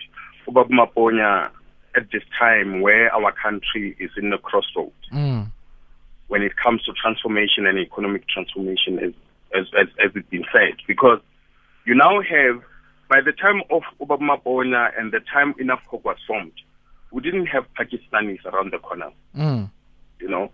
Ubaba 0.48 0.70
Maponya 0.70 1.50
at 1.96 2.10
this 2.12 2.24
time 2.40 2.82
where 2.82 3.14
our 3.14 3.32
country 3.32 3.96
is 4.00 4.12
in 4.18 4.32
a 4.34 4.38
crossroad 4.38 4.92
Mm. 5.12 5.48
when 6.28 6.42
it 6.42 6.56
comes 6.58 6.84
to 6.84 6.94
transformation 6.94 7.66
and 7.66 7.78
economic 7.80 8.28
transformation, 8.28 9.00
as 9.00 9.14
as 9.58 9.66
as, 9.80 9.88
as 10.04 10.12
it's 10.16 10.30
been 10.30 10.46
said, 10.54 10.76
because 10.88 11.20
you 11.86 11.96
now 11.96 12.22
have 12.22 12.62
by 13.10 13.22
the 13.22 13.32
time 13.32 13.62
of 13.70 13.84
Obama 14.02 14.42
Bona 14.44 14.90
and 14.98 15.12
the 15.12 15.22
time 15.34 15.54
INAFCOC 15.56 16.04
was 16.04 16.18
formed, 16.28 16.52
we 17.12 17.22
didn't 17.22 17.46
have 17.48 17.66
Pakistanis 17.80 18.44
around 18.46 18.74
the 18.74 18.80
corner. 18.80 19.10
Mm. 19.36 19.70
You 20.20 20.28
know, 20.30 20.52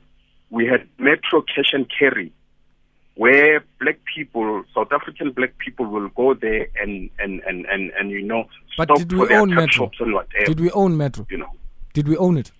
we 0.52 0.68
had 0.68 0.88
Metro 1.00 1.42
Cash 1.42 1.72
and 1.74 1.88
Carry 1.98 2.32
where 3.16 3.64
black 3.80 4.00
people, 4.16 4.64
South 4.74 4.92
African 4.92 5.32
black 5.32 5.56
people, 5.60 5.86
will 5.86 6.10
go 6.10 6.34
there 6.34 6.68
and 6.82 7.10
and 7.20 7.42
and 7.42 7.66
and, 7.68 7.92
and 8.00 8.10
you 8.12 8.22
know 8.24 8.46
But 8.78 8.86
stop 8.86 8.98
did 8.98 9.12
for 9.12 9.20
we 9.20 9.28
their 9.28 9.40
own 9.40 9.50
Metro? 9.54 9.86
shops 9.86 9.98
and 10.00 10.14
whatever. 10.14 10.46
Did 10.46 10.60
we 10.60 10.72
own 10.72 10.98
Metro? 10.98 11.26
You 11.30 11.38
know, 11.38 11.52
Did 11.94 12.08
we 12.08 12.18
own 12.18 12.38
it? 12.38 12.52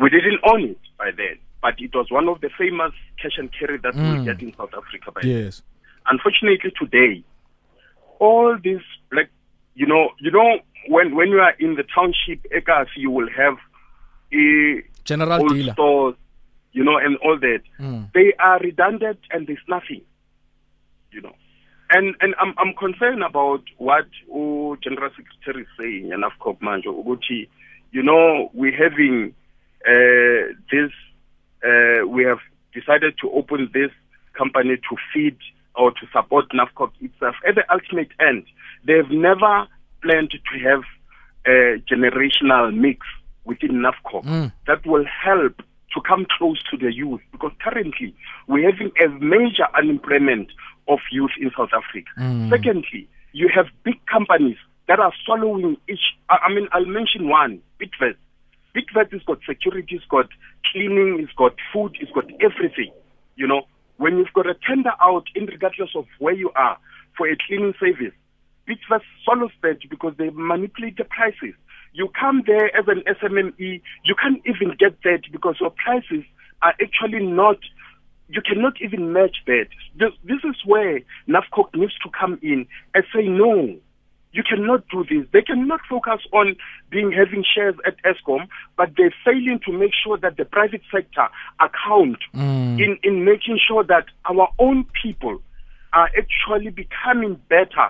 we 0.00 0.08
didn't 0.10 0.38
own 0.44 0.62
it 0.64 0.78
by 0.96 1.10
then, 1.16 1.36
but 1.62 1.74
it 1.78 1.94
was 1.94 2.10
one 2.10 2.28
of 2.28 2.40
the 2.40 2.50
famous 2.56 2.92
cash 3.20 3.36
and 3.38 3.50
carry 3.58 3.78
that 3.78 3.94
Mm. 3.94 4.18
we 4.20 4.24
get 4.24 4.40
in 4.42 4.54
South 4.56 4.72
Africa 4.74 5.12
by. 5.12 5.20
Yes. 5.22 5.62
unfortunately 6.06 6.72
today 6.78 7.22
all 8.18 8.56
these 8.62 8.80
black 9.10 9.28
you 9.74 9.86
know 9.86 10.10
you 10.20 10.30
know 10.30 10.58
when 10.88 11.14
when 11.14 11.28
you 11.28 11.38
are 11.40 11.54
in 11.58 11.74
the 11.74 11.84
township 11.94 12.40
Ekas, 12.50 12.86
you 12.96 13.10
will 13.10 13.28
have 13.36 13.56
a 14.32 14.82
General 15.04 15.40
old 15.42 15.52
dealer. 15.52 15.72
stores 15.72 16.14
you 16.72 16.84
know 16.84 16.96
and 16.98 17.16
all 17.18 17.38
that 17.38 17.62
Mm. 17.80 18.10
they 18.12 18.32
are 18.38 18.58
redundant 18.60 19.18
and 19.30 19.46
there's 19.46 19.66
nothing 19.68 20.02
you 21.12 21.20
know 21.20 21.34
and 21.90 22.14
and 22.20 22.34
I'm 22.40 22.54
I'm 22.58 22.74
concerned 22.74 23.22
about 23.22 23.62
what 23.78 24.06
uh, 24.32 24.76
General 24.86 25.10
Secretary 25.16 25.62
is 25.62 25.68
saying 25.78 26.12
and 26.12 26.24
Afcop 26.24 26.58
Manjo 26.60 26.90
ukuthi 27.00 27.48
you 27.92 28.02
know 28.02 28.50
we're 28.54 28.76
having 28.76 29.34
uh, 29.86 30.52
this 30.72 30.92
uh, 31.64 32.06
we 32.06 32.24
have 32.24 32.38
decided 32.72 33.14
to 33.22 33.30
open 33.32 33.70
this 33.72 33.90
company 34.36 34.76
to 34.76 34.96
feed 35.12 35.36
or 35.74 35.90
to 35.92 36.06
support 36.12 36.46
NAFCOC 36.50 36.90
itself. 37.00 37.34
At 37.46 37.54
the 37.54 37.64
ultimate 37.72 38.08
end, 38.20 38.44
they've 38.84 39.10
never 39.10 39.66
planned 40.02 40.30
to 40.30 40.58
have 40.68 40.82
a 41.46 41.80
generational 41.90 42.74
mix 42.74 43.06
within 43.44 43.82
NAFCOC 43.82 44.24
Mm. 44.24 44.52
that 44.66 44.84
will 44.86 45.04
help 45.06 45.62
to 45.94 46.00
come 46.06 46.26
close 46.36 46.62
to 46.70 46.76
the 46.76 46.92
youth 46.92 47.20
because 47.32 47.52
currently 47.62 48.14
we're 48.46 48.70
having 48.70 48.92
a 49.02 49.08
major 49.08 49.66
unemployment 49.76 50.48
of 50.86 50.98
youth 51.10 51.30
in 51.40 51.50
South 51.56 51.70
Africa. 51.72 52.10
Mm. 52.18 52.50
Secondly, 52.50 53.08
you 53.32 53.48
have 53.54 53.66
big 53.84 53.94
companies 54.06 54.56
that 54.86 54.98
are 55.00 55.12
swallowing 55.24 55.76
each. 55.88 56.00
I 56.28 56.36
I 56.46 56.54
mean, 56.54 56.68
I'll 56.72 56.84
mention 56.86 57.28
one, 57.28 57.60
Bidvest. 57.80 58.16
Bidvest 58.78 59.12
has 59.12 59.22
got 59.22 59.38
security, 59.46 59.96
it's 59.96 60.04
got 60.04 60.28
cleaning, 60.70 61.18
it's 61.20 61.32
got 61.32 61.54
food, 61.72 61.96
it's 62.00 62.12
got 62.12 62.26
everything. 62.40 62.92
You 63.34 63.48
know, 63.48 63.62
when 63.96 64.18
you've 64.18 64.32
got 64.34 64.46
a 64.46 64.54
tender 64.54 64.92
out, 65.00 65.24
in 65.34 65.46
regardless 65.46 65.90
of 65.96 66.06
where 66.20 66.34
you 66.34 66.50
are, 66.54 66.78
for 67.16 67.28
a 67.28 67.36
cleaning 67.46 67.74
service, 67.80 68.14
Bidvest 68.68 69.02
swallows 69.24 69.50
that 69.62 69.78
because 69.90 70.14
they 70.16 70.30
manipulate 70.30 70.96
the 70.96 71.04
prices. 71.04 71.54
You 71.92 72.08
come 72.18 72.44
there 72.46 72.66
as 72.76 72.86
an 72.86 73.02
SMME, 73.08 73.80
you 74.04 74.14
can't 74.14 74.42
even 74.46 74.76
get 74.78 75.02
that 75.02 75.22
because 75.32 75.56
your 75.60 75.70
prices 75.70 76.24
are 76.62 76.74
actually 76.80 77.24
not 77.24 77.58
you 78.30 78.42
cannot 78.42 78.74
even 78.82 79.12
match 79.14 79.36
that. 79.46 79.68
This, 79.98 80.10
this 80.22 80.40
is 80.44 80.56
where 80.66 81.00
NAFCOC 81.28 81.74
needs 81.74 81.94
to 82.04 82.10
come 82.10 82.38
in 82.42 82.66
and 82.94 83.04
say, 83.14 83.22
no, 83.22 83.78
you 84.32 84.42
cannot 84.42 84.86
do 84.88 85.04
this. 85.04 85.26
They 85.32 85.42
cannot 85.42 85.80
focus 85.88 86.20
on 86.32 86.56
being 86.90 87.12
having 87.12 87.44
shares 87.54 87.74
at 87.86 87.96
Eskom, 88.02 88.46
but 88.76 88.90
they're 88.96 89.14
failing 89.24 89.60
to 89.66 89.72
make 89.72 89.92
sure 90.04 90.18
that 90.18 90.36
the 90.36 90.44
private 90.44 90.82
sector 90.92 91.28
account 91.60 92.18
Mm. 92.34 92.80
in, 92.80 92.98
in 93.02 93.24
making 93.24 93.58
sure 93.66 93.82
that 93.84 94.06
our 94.26 94.48
own 94.58 94.84
people 95.02 95.40
are 95.92 96.10
actually 96.16 96.70
becoming 96.70 97.40
better 97.48 97.88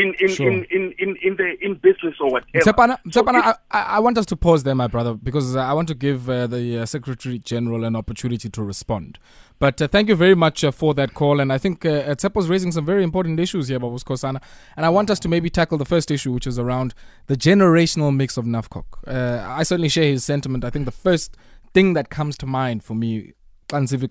in 0.00 0.14
in, 0.20 0.28
Sure. 0.28 0.48
in, 0.50 0.64
in, 0.76 0.84
in, 0.98 1.10
in 1.26 1.32
the 1.36 1.48
in 1.66 1.74
business 1.86 2.14
or 2.20 2.28
whatever. 2.34 2.64
Tsepana, 2.64 2.98
So 3.10 3.22
Tsepana, 3.22 3.40
I, 3.70 3.80
I 3.96 3.98
want 4.00 4.16
us 4.18 4.26
to 4.26 4.36
pause 4.36 4.62
there, 4.62 4.74
my 4.74 4.86
brother, 4.86 5.14
because 5.14 5.56
uh, 5.56 5.60
I 5.60 5.72
want 5.72 5.88
to 5.88 5.94
give 5.94 6.20
uh, 6.30 6.46
the 6.46 6.78
uh, 6.80 6.86
Secretary 6.86 7.38
General 7.38 7.84
an 7.84 7.96
opportunity 7.96 8.48
to 8.48 8.62
respond. 8.62 9.18
But 9.58 9.82
uh, 9.82 9.88
thank 9.88 10.08
you 10.08 10.14
very 10.14 10.34
much 10.36 10.62
uh, 10.62 10.70
for 10.70 10.94
that 10.94 11.14
call. 11.14 11.40
And 11.40 11.52
I 11.52 11.58
think 11.58 11.84
uh, 11.84 12.14
Tsepo's 12.14 12.48
raising 12.48 12.70
some 12.72 12.86
very 12.86 13.02
important 13.02 13.40
issues 13.40 13.68
here, 13.68 13.80
Babu 13.80 13.98
Skhosana. 13.98 14.40
And 14.76 14.86
I 14.86 14.88
want 14.88 15.10
us 15.10 15.18
to 15.20 15.28
maybe 15.28 15.50
tackle 15.50 15.78
the 15.78 15.84
first 15.84 16.10
issue, 16.10 16.32
which 16.32 16.46
is 16.46 16.58
around 16.58 16.94
the 17.26 17.34
generational 17.36 18.14
mix 18.14 18.36
of 18.36 18.44
NAFCOC. 18.44 18.84
Uh, 19.06 19.44
I 19.48 19.64
certainly 19.64 19.88
share 19.88 20.04
his 20.04 20.24
sentiment. 20.24 20.64
I 20.64 20.70
think 20.70 20.84
the 20.84 20.92
first 20.92 21.36
thing 21.74 21.94
that 21.94 22.08
comes 22.08 22.38
to 22.38 22.46
mind 22.46 22.84
for 22.84 22.94
me, 22.94 23.32
xa 23.68 23.80
ndisiva 23.80 24.08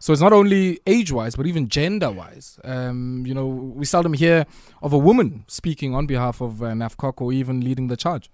So 0.00 0.12
it's 0.12 0.22
not 0.22 0.32
only 0.32 0.80
age 0.86 1.12
wise, 1.12 1.36
but 1.36 1.46
even 1.46 1.68
gender 1.68 2.10
wise. 2.10 2.58
Um, 2.64 3.24
you 3.26 3.34
know, 3.34 3.46
we 3.46 3.84
seldom 3.86 4.12
hear 4.14 4.44
of 4.82 4.92
a 4.92 4.98
woman 4.98 5.44
speaking 5.46 5.94
on 5.94 6.06
behalf 6.06 6.40
of 6.42 6.60
uh, 6.62 6.66
NAFCOC 6.74 7.20
or 7.22 7.32
even 7.32 7.60
leading 7.60 7.88
the 7.88 7.96
charge. 7.96 8.30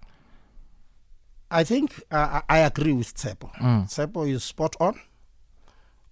I 1.51 1.65
think 1.65 2.03
uh, 2.11 2.41
I 2.49 2.59
agree 2.59 2.93
with 2.93 3.15
Tsepo. 3.15 3.51
Mm. 3.61 3.87
Tsepo 3.89 4.25
is 4.29 4.45
spot 4.45 4.77
on. 4.81 5.01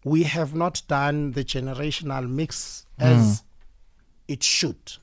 We 0.04 0.24
have 0.24 0.54
not 0.54 0.82
done 0.88 1.32
the 1.32 1.44
generational 1.44 2.28
mix 2.28 2.86
as 2.98 3.42
it 4.28 4.42
should. 4.42 4.98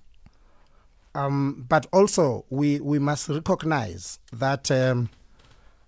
Um, 1.14 1.66
but 1.70 1.86
also, 1.94 2.44
we, 2.50 2.80
we 2.82 3.00
must 3.00 3.30
recognize 3.30 4.20
that 4.34 4.70
um, 4.72 5.10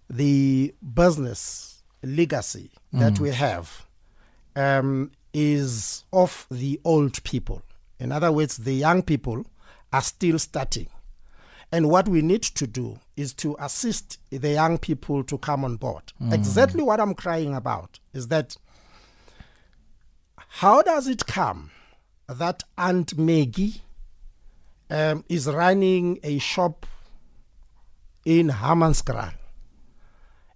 the 0.09 0.73
business 0.81 1.83
legacy 2.03 2.71
that 2.93 3.13
Mm. 3.15 3.19
we 3.19 3.31
have 3.31 3.85
um, 4.57 5.11
is 5.33 6.03
of 6.11 6.47
the 6.49 6.81
old 6.83 7.23
people. 7.23 7.61
In 7.99 8.11
other 8.11 8.31
words, 8.31 8.57
the 8.57 8.73
young 8.73 9.03
people 9.03 9.45
are 9.93 10.01
still 10.01 10.39
starting. 10.39 10.87
And 11.71 11.89
what 11.89 12.07
we 12.07 12.21
need 12.21 12.43
to 12.43 12.65
do 12.65 12.99
is 13.15 13.33
to 13.35 13.55
assist 13.59 14.19
the 14.29 14.49
young 14.51 14.77
people 14.77 15.23
to 15.25 15.37
come 15.37 15.63
on 15.63 15.75
board. 15.75 16.13
Mm. 16.21 16.33
Exactly 16.33 16.81
what 16.81 16.99
I'm 16.99 17.13
crying 17.13 17.53
about 17.53 17.99
is 18.13 18.29
that 18.29 18.57
how 20.47 20.81
does 20.81 21.07
it 21.07 21.25
come 21.25 21.71
that 22.27 22.63
Aunt 22.77 23.17
Maggie 23.17 23.81
um, 24.89 25.23
is 25.29 25.47
running 25.47 26.19
a 26.23 26.39
shop 26.39 26.85
in 28.25 28.47
Hammanskraal 28.49 29.33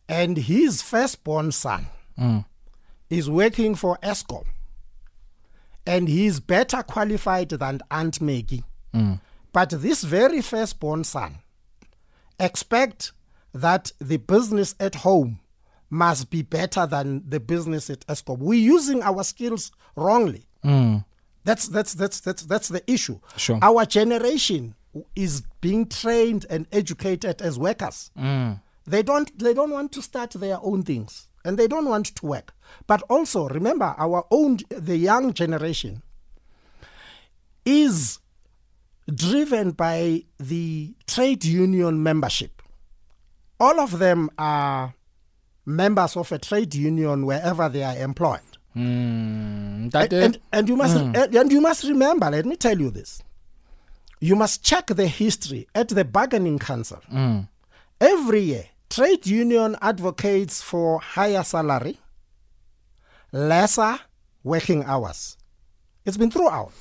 and 0.08 0.38
his 0.38 0.82
firstborn 0.82 1.52
son 1.52 1.88
Mm. 2.22 2.46
Is 3.12 3.30
working 3.30 3.76
for 3.76 3.98
Eskom 4.02 4.46
and 5.86 6.08
he's 6.08 6.40
better 6.40 6.84
qualified 6.84 7.50
than 7.50 7.82
Aunt 7.90 8.22
Maggie. 8.22 8.64
Mm. 8.94 9.20
But 9.52 9.70
this 9.72 10.04
very 10.04 10.42
firstborn 10.42 11.04
son 11.04 11.40
expect 12.40 13.12
that 13.54 13.92
the 14.00 14.18
business 14.18 14.76
at 14.80 14.96
home 14.96 15.40
must 15.90 16.30
be 16.30 16.42
better 16.42 16.86
than 16.86 17.24
the 17.28 17.40
business 17.40 17.90
at 17.90 18.06
Eskom. 18.08 18.38
We're 18.40 18.60
using 18.60 19.04
our 19.04 19.24
skills 19.24 19.72
wrongly. 19.96 20.48
Mm. 20.64 21.04
That's 21.44 21.68
that's 21.68 21.94
that's 21.94 22.20
that's 22.22 22.44
that's 22.44 22.70
the 22.70 22.90
issue. 22.90 23.20
Sure. 23.36 23.60
Our 23.62 23.86
generation 23.86 24.76
is 25.16 25.44
being 25.60 25.88
trained 25.88 26.46
and 26.50 26.68
educated 26.72 27.42
as 27.42 27.58
workers. 27.58 28.12
Mm. 28.18 28.62
They 28.86 29.04
don't 29.04 29.38
they 29.38 29.54
don't 29.54 29.72
want 29.72 29.92
to 29.94 30.02
start 30.02 30.32
their 30.32 30.60
own 30.62 30.84
things 30.84 31.28
and 31.46 31.58
they 31.58 31.68
don't 31.68 31.88
want 31.90 32.08
to 32.16 32.26
work. 32.26 32.54
But 32.88 33.02
also 33.10 33.48
remember 33.50 33.94
our 33.98 34.26
own 34.32 34.60
the 34.70 34.98
young 34.98 35.34
generation 35.34 36.02
is 37.66 38.20
driven 39.14 39.72
by 39.72 40.24
the 40.40 40.94
trade 41.08 41.44
union 41.46 42.02
membership. 42.02 42.62
All 43.60 43.80
of 43.80 44.00
them 44.00 44.30
are 44.38 44.94
members 45.66 46.18
of 46.18 46.32
a 46.32 46.40
trade 46.40 46.74
union 46.74 47.26
wherever 47.26 47.70
they 47.70 47.84
are 47.84 47.98
employed. 47.98 48.40
Mm. 48.76 49.92
That, 49.92 50.14
And, 50.14 50.24
and, 50.24 50.40
and 50.54 50.70
you 50.70 50.76
must 50.78 50.96
Mm. 50.98 51.16
and, 51.24 51.36
and 51.36 51.52
you 51.52 51.62
must 51.62 51.84
remember, 51.84 52.30
let 52.30 52.46
me 52.46 52.56
tell 52.56 52.80
you 52.80 52.90
this. 52.90 53.22
You 54.20 54.36
must 54.36 54.64
check 54.64 54.88
the 54.88 55.08
history 55.08 55.68
at 55.76 55.90
the 55.90 56.06
bargaining 56.06 56.58
council. 56.60 57.02
Mm. 57.12 57.48
Every 58.00 58.42
year, 58.42 58.66
trade 58.92 59.26
union 59.26 59.76
advocates 59.82 60.62
for 60.62 61.00
higher 61.00 61.44
salary, 61.44 61.98
lesser 63.32 63.98
working 64.44 64.84
hours. 64.84 65.38
It's 66.06 66.18
been 66.18 66.30
throughout. 66.30 66.74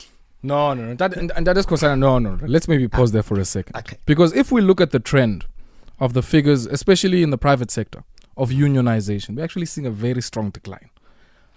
No, 0.42 0.75
no, 0.75 0.87
no. 0.87 0.94
That, 0.94 1.16
and, 1.16 1.31
and 1.37 1.46
that 1.46 1.57
is 1.57 1.66
concerned. 1.66 2.01
No, 2.01 2.18
no, 2.18 2.35
no. 2.35 2.46
Let's 2.46 2.66
maybe 2.66 2.88
pause 2.88 3.12
there 3.12 3.23
for 3.23 3.38
a 3.38 3.44
second. 3.44 3.77
Okay. 3.77 3.99
Because 4.07 4.33
if 4.35 4.51
we 4.51 4.61
look 4.61 4.81
at 4.81 4.90
the 4.90 4.99
trend 4.99 5.44
of 5.99 6.14
the 6.14 6.23
figures, 6.23 6.66
especially 6.66 7.23
in 7.23 7.31
the 7.31 7.38
private 7.38 7.70
sector, 7.70 8.03
of 8.37 8.51
unionization, 8.51 9.37
we're 9.37 9.44
actually 9.44 9.66
seeing 9.66 9.87
a 9.87 9.90
very 9.90 10.23
strong 10.23 10.51
decline. 10.51 10.90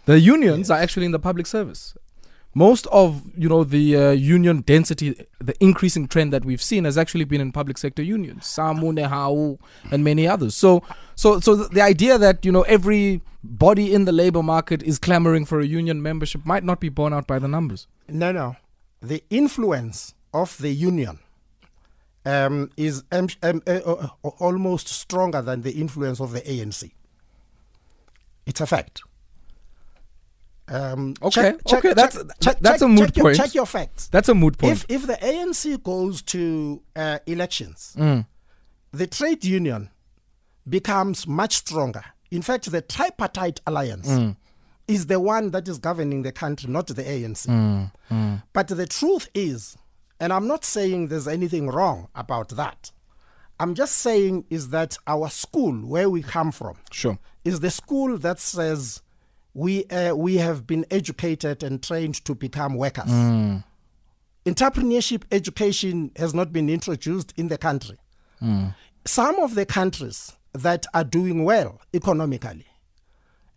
The 0.06 0.20
unions 0.20 0.70
are 0.70 0.80
actually 0.80 1.06
in 1.06 1.14
the 1.14 1.20
public 1.20 1.48
service. 1.48 1.96
Most 2.56 2.86
of 2.88 3.24
you 3.36 3.50
know 3.50 3.64
the 3.64 3.96
uh, 3.98 4.12
union 4.12 4.62
density, 4.62 5.26
the 5.40 5.56
increasing 5.60 6.08
trend 6.08 6.32
that 6.34 6.46
we've 6.46 6.62
seen 6.62 6.84
has 6.86 6.98
actually 6.98 7.26
been 7.26 7.42
in 7.42 7.52
public 7.52 7.78
sector 7.80 8.04
unions, 8.04 8.44
SAMWU, 8.46 8.94
NEHAWU, 9.00 9.58
and 9.92 10.04
many 10.04 10.28
others. 10.28 10.56
So, 10.56 10.84
so, 11.16 11.40
so 11.40 11.56
the, 11.56 11.82
idea 11.82 12.18
that 12.20 12.46
you 12.46 12.52
know 12.52 12.62
every 12.64 13.22
body 13.44 13.94
in 13.94 14.06
the 14.06 14.12
labor 14.12 14.44
market 14.44 14.84
is 14.84 15.00
clamoring 15.00 15.46
for 15.46 15.60
a 15.60 15.66
union 15.66 16.02
membership 16.02 16.46
might 16.46 16.64
not 16.64 16.80
be 16.80 16.90
borne 16.90 17.14
out 17.14 17.26
by 17.26 17.40
the 17.40 17.48
numbers. 17.48 17.88
No, 18.08 18.32
no. 18.32 18.56
The 19.02 19.24
influence 19.32 20.14
of 20.34 20.58
the 20.60 20.70
union 20.70 21.20
um, 22.26 22.70
is 22.78 23.04
um, 23.12 23.30
um, 23.42 23.62
uh, 23.68 23.80
uh, 23.86 24.08
almost 24.40 24.88
stronger 24.88 25.42
than 25.42 25.62
the 25.62 25.72
influence 25.72 26.20
of 26.22 26.32
the 26.32 26.42
ANC. 26.42 26.92
It's 28.46 28.62
a 28.62 28.68
fact. 28.68 29.02
Um, 30.70 31.14
Okay, 31.22 31.42
check- 31.42 31.56
okay, 31.74 31.90
check- 31.90 31.96
that's 31.96 32.18
check- 32.40 32.60
that's 32.62 32.82
a 32.82 32.88
moot 32.88 33.08
check 33.08 33.18
your- 33.18 33.26
point. 33.26 33.38
check 33.38 33.54
your 33.54 33.66
facts. 33.66 34.08
That's 34.08 34.30
a 34.30 34.34
moot 34.36 34.58
point. 34.58 34.74
If 34.74 34.86
if 34.88 35.08
the 35.08 35.18
ANC 35.22 35.78
goes 35.84 36.22
to 36.24 36.82
uh, 36.96 37.20
elections, 37.28 37.94
Mm. 37.98 38.26
the 38.92 39.08
trade 39.08 39.44
union 39.44 39.90
becomes 40.68 41.28
much 41.28 41.58
stronger. 41.58 42.04
In 42.32 42.42
fact, 42.42 42.72
the 42.72 42.82
tripartite 42.82 43.60
alliance 43.68 44.08
Mm. 44.08 44.38
is 44.88 45.08
the 45.08 45.20
one 45.20 45.52
that 45.52 45.68
is 45.68 45.78
governing 45.80 46.24
the 46.24 46.32
country, 46.32 46.70
not 46.70 46.88
the 46.88 47.04
ANC. 47.08 47.48
Mm, 47.50 47.92
mm. 48.10 48.44
But 48.54 48.70
the 48.70 48.88
truth 48.88 49.28
is, 49.36 49.78
and 50.20 50.32
I'm 50.34 50.48
not 50.48 50.64
saying 50.66 51.10
there's 51.10 51.28
anything 51.28 51.68
wrong 51.68 52.08
about 52.16 52.50
that. 52.50 52.92
I'm 53.60 53.76
just 53.76 53.98
saying 53.98 54.46
is 54.50 54.70
that 54.70 54.98
our 55.06 55.30
school, 55.30 55.74
where 55.86 56.10
we 56.10 56.24
come 56.24 56.52
from, 56.52 56.78
Sure. 56.92 57.20
is 57.46 57.60
the 57.60 57.70
school 57.70 58.18
that 58.18 58.40
says 58.40 59.02
we 59.54 59.86
uh, 59.86 60.16
we 60.16 60.36
have 60.38 60.66
been 60.66 60.86
educated 60.90 61.64
and 61.64 61.82
trained 61.84 62.24
to 62.26 62.36
become 62.36 62.76
workers. 62.76 63.10
Mm. 63.10 63.64
Entrepreneurship 64.46 65.24
education 65.32 66.12
has 66.18 66.34
not 66.34 66.52
been 66.52 66.70
introduced 66.70 67.34
in 67.38 67.48
the 67.48 67.58
country. 67.58 67.98
Mm. 68.42 68.76
Some 69.06 69.40
of 69.40 69.56
the 69.56 69.66
countries 69.66 70.34
that 70.54 70.86
are 70.94 71.04
doing 71.06 71.44
well 71.46 71.82
economically 71.94 72.66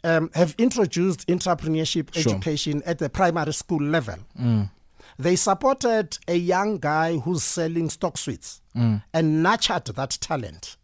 um, 0.04 0.30
have 0.34 0.54
introduced 0.58 1.26
entrepreneurship 1.28 2.14
Sure. 2.14 2.32
education 2.34 2.82
at 2.86 2.98
the 2.98 3.08
primary 3.08 3.52
school 3.52 3.82
level. 3.82 4.16
Mm. 4.38 4.70
They 5.18 5.34
supported 5.36 6.18
a 6.28 6.36
young 6.36 6.78
guy 6.78 7.16
who's 7.18 7.42
selling 7.42 7.90
stock 7.90 8.16
sweets 8.18 8.60
Mm. 8.76 9.02
and 9.14 9.42
nurtured 9.42 9.86
that 9.86 10.10
talent. 10.20 10.76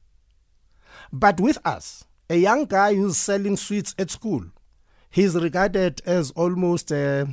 But 1.13 1.39
with 1.41 1.59
us, 1.65 2.05
a 2.31 2.37
young 2.37 2.65
guy 2.65 2.95
who's 2.95 3.19
selling 3.19 3.57
sweets 3.57 3.95
at 3.99 4.11
school, 4.11 4.45
he's 5.13 5.35
regarded 5.37 6.03
as 6.07 6.31
almost 6.33 6.91
uh, 6.91 7.27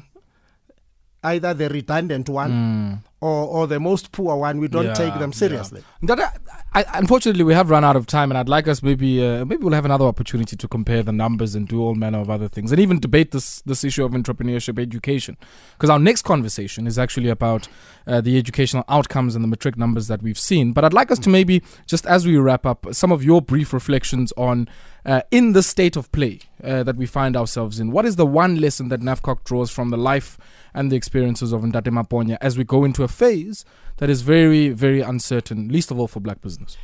either 1.23 1.53
the 1.53 1.69
redundant 1.69 2.29
one 2.29 2.51
Mm. 2.51 2.99
or, 3.21 3.45
or 3.55 3.67
the 3.67 3.79
most 3.79 4.11
poor 4.11 4.35
one. 4.37 4.59
We 4.59 4.67
don't 4.67 4.85
Yeah, 4.85 4.93
take 5.03 5.13
them 5.23 5.31
yeah. 5.31 5.41
seriously. 5.43 5.83
That, 6.03 6.37
I, 6.71 6.85
unfortunately, 6.93 7.43
we 7.43 7.55
have 7.55 7.71
run 7.71 7.83
out 7.83 7.95
of 7.95 8.05
time, 8.05 8.29
and 8.29 8.37
I'd 8.37 8.47
like 8.47 8.67
us 8.67 8.83
maybe 8.83 9.25
uh, 9.25 9.43
maybe 9.43 9.63
we'll 9.63 9.73
have 9.73 9.85
another 9.85 10.05
opportunity 10.05 10.55
to 10.55 10.67
compare 10.67 11.01
the 11.01 11.11
numbers 11.11 11.55
and 11.55 11.67
do 11.67 11.81
all 11.81 11.95
manner 11.95 12.19
of 12.19 12.29
other 12.29 12.47
things, 12.47 12.71
and 12.71 12.79
even 12.79 12.99
debate 12.99 13.31
this 13.31 13.61
this 13.63 13.83
issue 13.83 14.05
of 14.05 14.11
entrepreneurship 14.11 14.79
education. 14.79 15.35
Because 15.73 15.89
our 15.89 15.97
next 15.97 16.21
conversation 16.21 16.85
is 16.85 16.99
actually 16.99 17.29
about 17.29 17.67
uh, 18.05 18.21
the 18.21 18.37
educational 18.37 18.83
outcomes 18.87 19.33
and 19.33 19.43
the 19.43 19.47
matric 19.47 19.77
numbers 19.77 20.07
that 20.09 20.21
we've 20.21 20.37
seen. 20.37 20.71
But 20.71 20.85
I'd 20.85 20.93
like 20.93 21.09
us 21.09 21.17
to 21.19 21.29
maybe 21.29 21.63
just 21.87 22.05
as 22.05 22.27
we 22.27 22.37
wrap 22.37 22.67
up, 22.67 22.85
some 22.91 23.11
of 23.11 23.23
your 23.23 23.41
brief 23.41 23.73
reflections 23.73 24.31
on 24.37 24.69
uh, 25.05 25.21
in 25.31 25.53
the 25.53 25.63
state 25.63 25.95
of 25.95 26.11
play 26.11 26.39
uh, 26.63 26.83
that 26.83 26.97
we 26.97 27.07
find 27.07 27.35
ourselves 27.35 27.79
in. 27.79 27.91
What 27.91 28.05
is 28.05 28.15
the 28.15 28.27
one 28.27 28.59
lesson 28.59 28.89
that 28.89 28.99
NAFCOC 28.99 29.43
draws 29.43 29.71
from 29.71 29.89
the 29.89 29.97
life 29.97 30.37
and 30.73 30.91
the 30.91 30.95
experiences 30.95 31.51
of 31.51 31.61
Ntate 31.61 31.85
Maponya 31.85 32.37
as 32.41 32.57
we 32.57 32.63
go 32.63 32.83
into 32.83 33.03
a 33.03 33.07
phase 33.07 33.65
that 33.99 34.09
is 34.09 34.21
very, 34.21 34.69
very 34.69 35.01
uncertain, 35.01 35.67
least 35.67 35.91
of 35.91 35.99
all 35.99 36.07
for 36.07 36.19
black 36.21 36.41
business? 36.41 36.77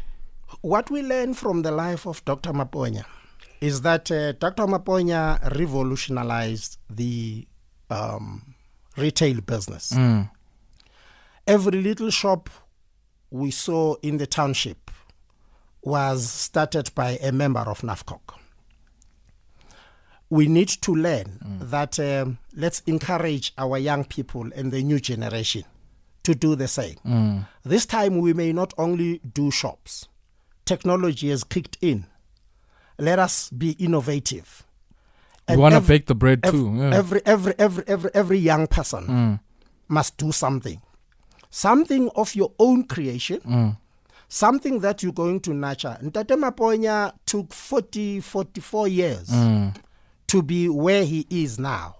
What 0.61 0.91
we 0.91 1.01
learn 1.01 1.33
from 1.33 1.61
the 1.63 1.71
life 1.71 2.05
of 2.05 2.23
Dr. 2.25 2.51
Maponya 2.51 3.05
is 3.61 3.81
that 3.81 4.11
uh, 4.11 4.33
Dr. 4.33 4.63
Maponya 4.67 5.55
revolutionized 5.57 6.77
the 6.89 7.47
um, 7.89 8.55
retail 8.97 9.41
business. 9.41 9.91
Mm. 9.93 10.29
Every 11.47 11.81
little 11.81 12.09
shop 12.09 12.49
we 13.31 13.49
saw 13.51 13.95
in 14.01 14.17
the 14.17 14.27
township 14.27 14.91
was 15.81 16.29
started 16.29 16.93
by 16.95 17.11
a 17.21 17.31
member 17.31 17.59
of 17.61 17.81
NAFCOC. 17.81 18.19
We 20.29 20.47
need 20.47 20.69
to 20.69 20.93
learn 20.93 21.39
that 21.61 21.99
um, 21.99 22.39
let's 22.55 22.81
encourage 22.87 23.53
our 23.57 23.77
young 23.77 24.03
people 24.03 24.49
and 24.55 24.71
the 24.71 24.83
new 24.83 24.99
generation 24.99 25.63
to 26.25 26.35
do 26.35 26.55
the 26.55 26.67
same. 26.67 26.95
Mm. 27.05 27.47
This 27.63 27.85
time 27.85 28.19
we 28.19 28.33
may 28.33 28.51
not 28.53 28.73
only 28.77 29.19
do 29.33 29.51
shops, 29.51 30.07
technology 30.65 31.29
has 31.29 31.43
kicked 31.43 31.77
in. 31.81 32.05
Let 32.97 33.19
us 33.19 33.49
be 33.49 33.71
innovative. 33.71 34.63
We 35.47 35.57
wanna 35.57 35.81
bake 35.81 36.07
the 36.07 36.15
bread 36.15 36.41
too, 36.43 36.73
yeah. 36.75 36.95
Every, 36.95 37.21
every, 37.25 37.53
every, 37.59 37.83
every, 37.87 38.09
every 38.13 38.37
young 38.39 38.65
person 38.67 39.05
Mm. 39.07 39.39
must 39.87 40.17
do 40.17 40.31
something. 40.31 40.81
Something 41.51 42.09
of 42.15 42.33
your 42.35 42.51
own 42.57 42.85
creation, 42.85 43.39
Mm. 43.45 43.77
something 44.27 44.79
that 44.79 45.03
you're 45.03 45.13
going 45.13 45.39
to 45.41 45.53
nurture. 45.53 45.97
Ntate 46.01 46.35
Maponya 46.37 47.13
took 47.27 47.53
40, 47.53 48.19
44 48.21 48.87
years 48.87 49.29
Mm. 49.29 49.75
to 50.27 50.41
be 50.41 50.67
where 50.69 51.05
he 51.05 51.27
is 51.29 51.59
now. 51.59 51.95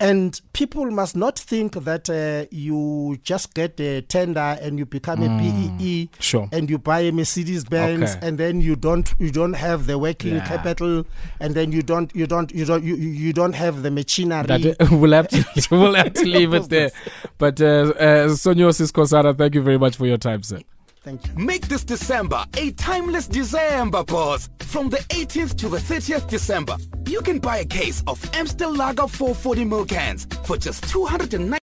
And 0.00 0.40
people 0.52 0.88
must 0.92 1.16
not 1.16 1.36
think 1.36 1.74
that 1.74 2.08
uh, 2.08 2.46
you 2.52 3.18
just 3.24 3.52
get 3.54 3.80
a 3.80 4.00
tender 4.02 4.56
and 4.62 4.78
you 4.78 4.86
become 4.86 5.22
a 5.24 5.28
BEE 5.38 6.08
Sure. 6.20 6.48
and 6.52 6.70
you 6.70 6.78
buy 6.78 7.00
a 7.00 7.10
Mercedes 7.12 7.64
Benz 7.64 8.14
Okay. 8.14 8.26
and 8.28 8.38
then 8.38 8.60
you 8.60 8.76
don't 8.76 9.12
you 9.18 9.32
don't 9.32 9.54
have 9.54 9.86
the 9.86 9.98
working 9.98 10.36
Yeah. 10.36 10.46
capital 10.46 11.04
and 11.40 11.54
then 11.56 11.72
you 11.72 11.82
don't 11.82 12.14
you 12.14 12.28
don't 12.28 12.52
you 12.52 12.64
don't 12.64 12.84
you, 12.84 12.94
you 12.94 13.08
you 13.08 13.32
don't 13.32 13.54
have 13.54 13.82
the 13.82 13.90
machinery. 13.90 14.46
That, 14.46 14.88
we'll 14.92 15.12
have 15.12 15.28
to 15.28 15.44
we'll 15.72 15.94
have 15.94 16.12
to 16.12 16.24
leave 16.24 16.54
it 16.54 16.68
there. 16.68 16.90
But 17.38 17.60
uh, 17.60 17.64
uh, 17.66 18.28
Sonyosi 18.28 18.90
Skhosana, 18.92 19.36
thank 19.36 19.54
you 19.56 19.62
very 19.62 19.78
much 19.78 19.96
for 19.96 20.06
your 20.06 20.18
time, 20.18 20.44
sir. 20.44 20.60
Thank 21.08 21.26
you. 21.26 21.42
Make 21.42 21.68
this 21.68 21.84
December 21.84 22.44
a 22.58 22.70
timeless 22.72 23.26
December, 23.26 24.04
boss. 24.04 24.50
From 24.58 24.90
the 24.90 24.98
18th 25.08 25.56
to 25.56 25.70
the 25.70 25.78
30th 25.78 26.28
December, 26.28 26.76
you 27.06 27.22
can 27.22 27.38
buy 27.38 27.58
a 27.58 27.64
case 27.64 28.02
of 28.06 28.22
Amstel 28.34 28.74
Lager 28.76 29.08
440 29.08 29.64
ml 29.64 29.88
cans 29.88 30.26
for 30.44 30.58
just 30.58 30.86
290 30.90 31.48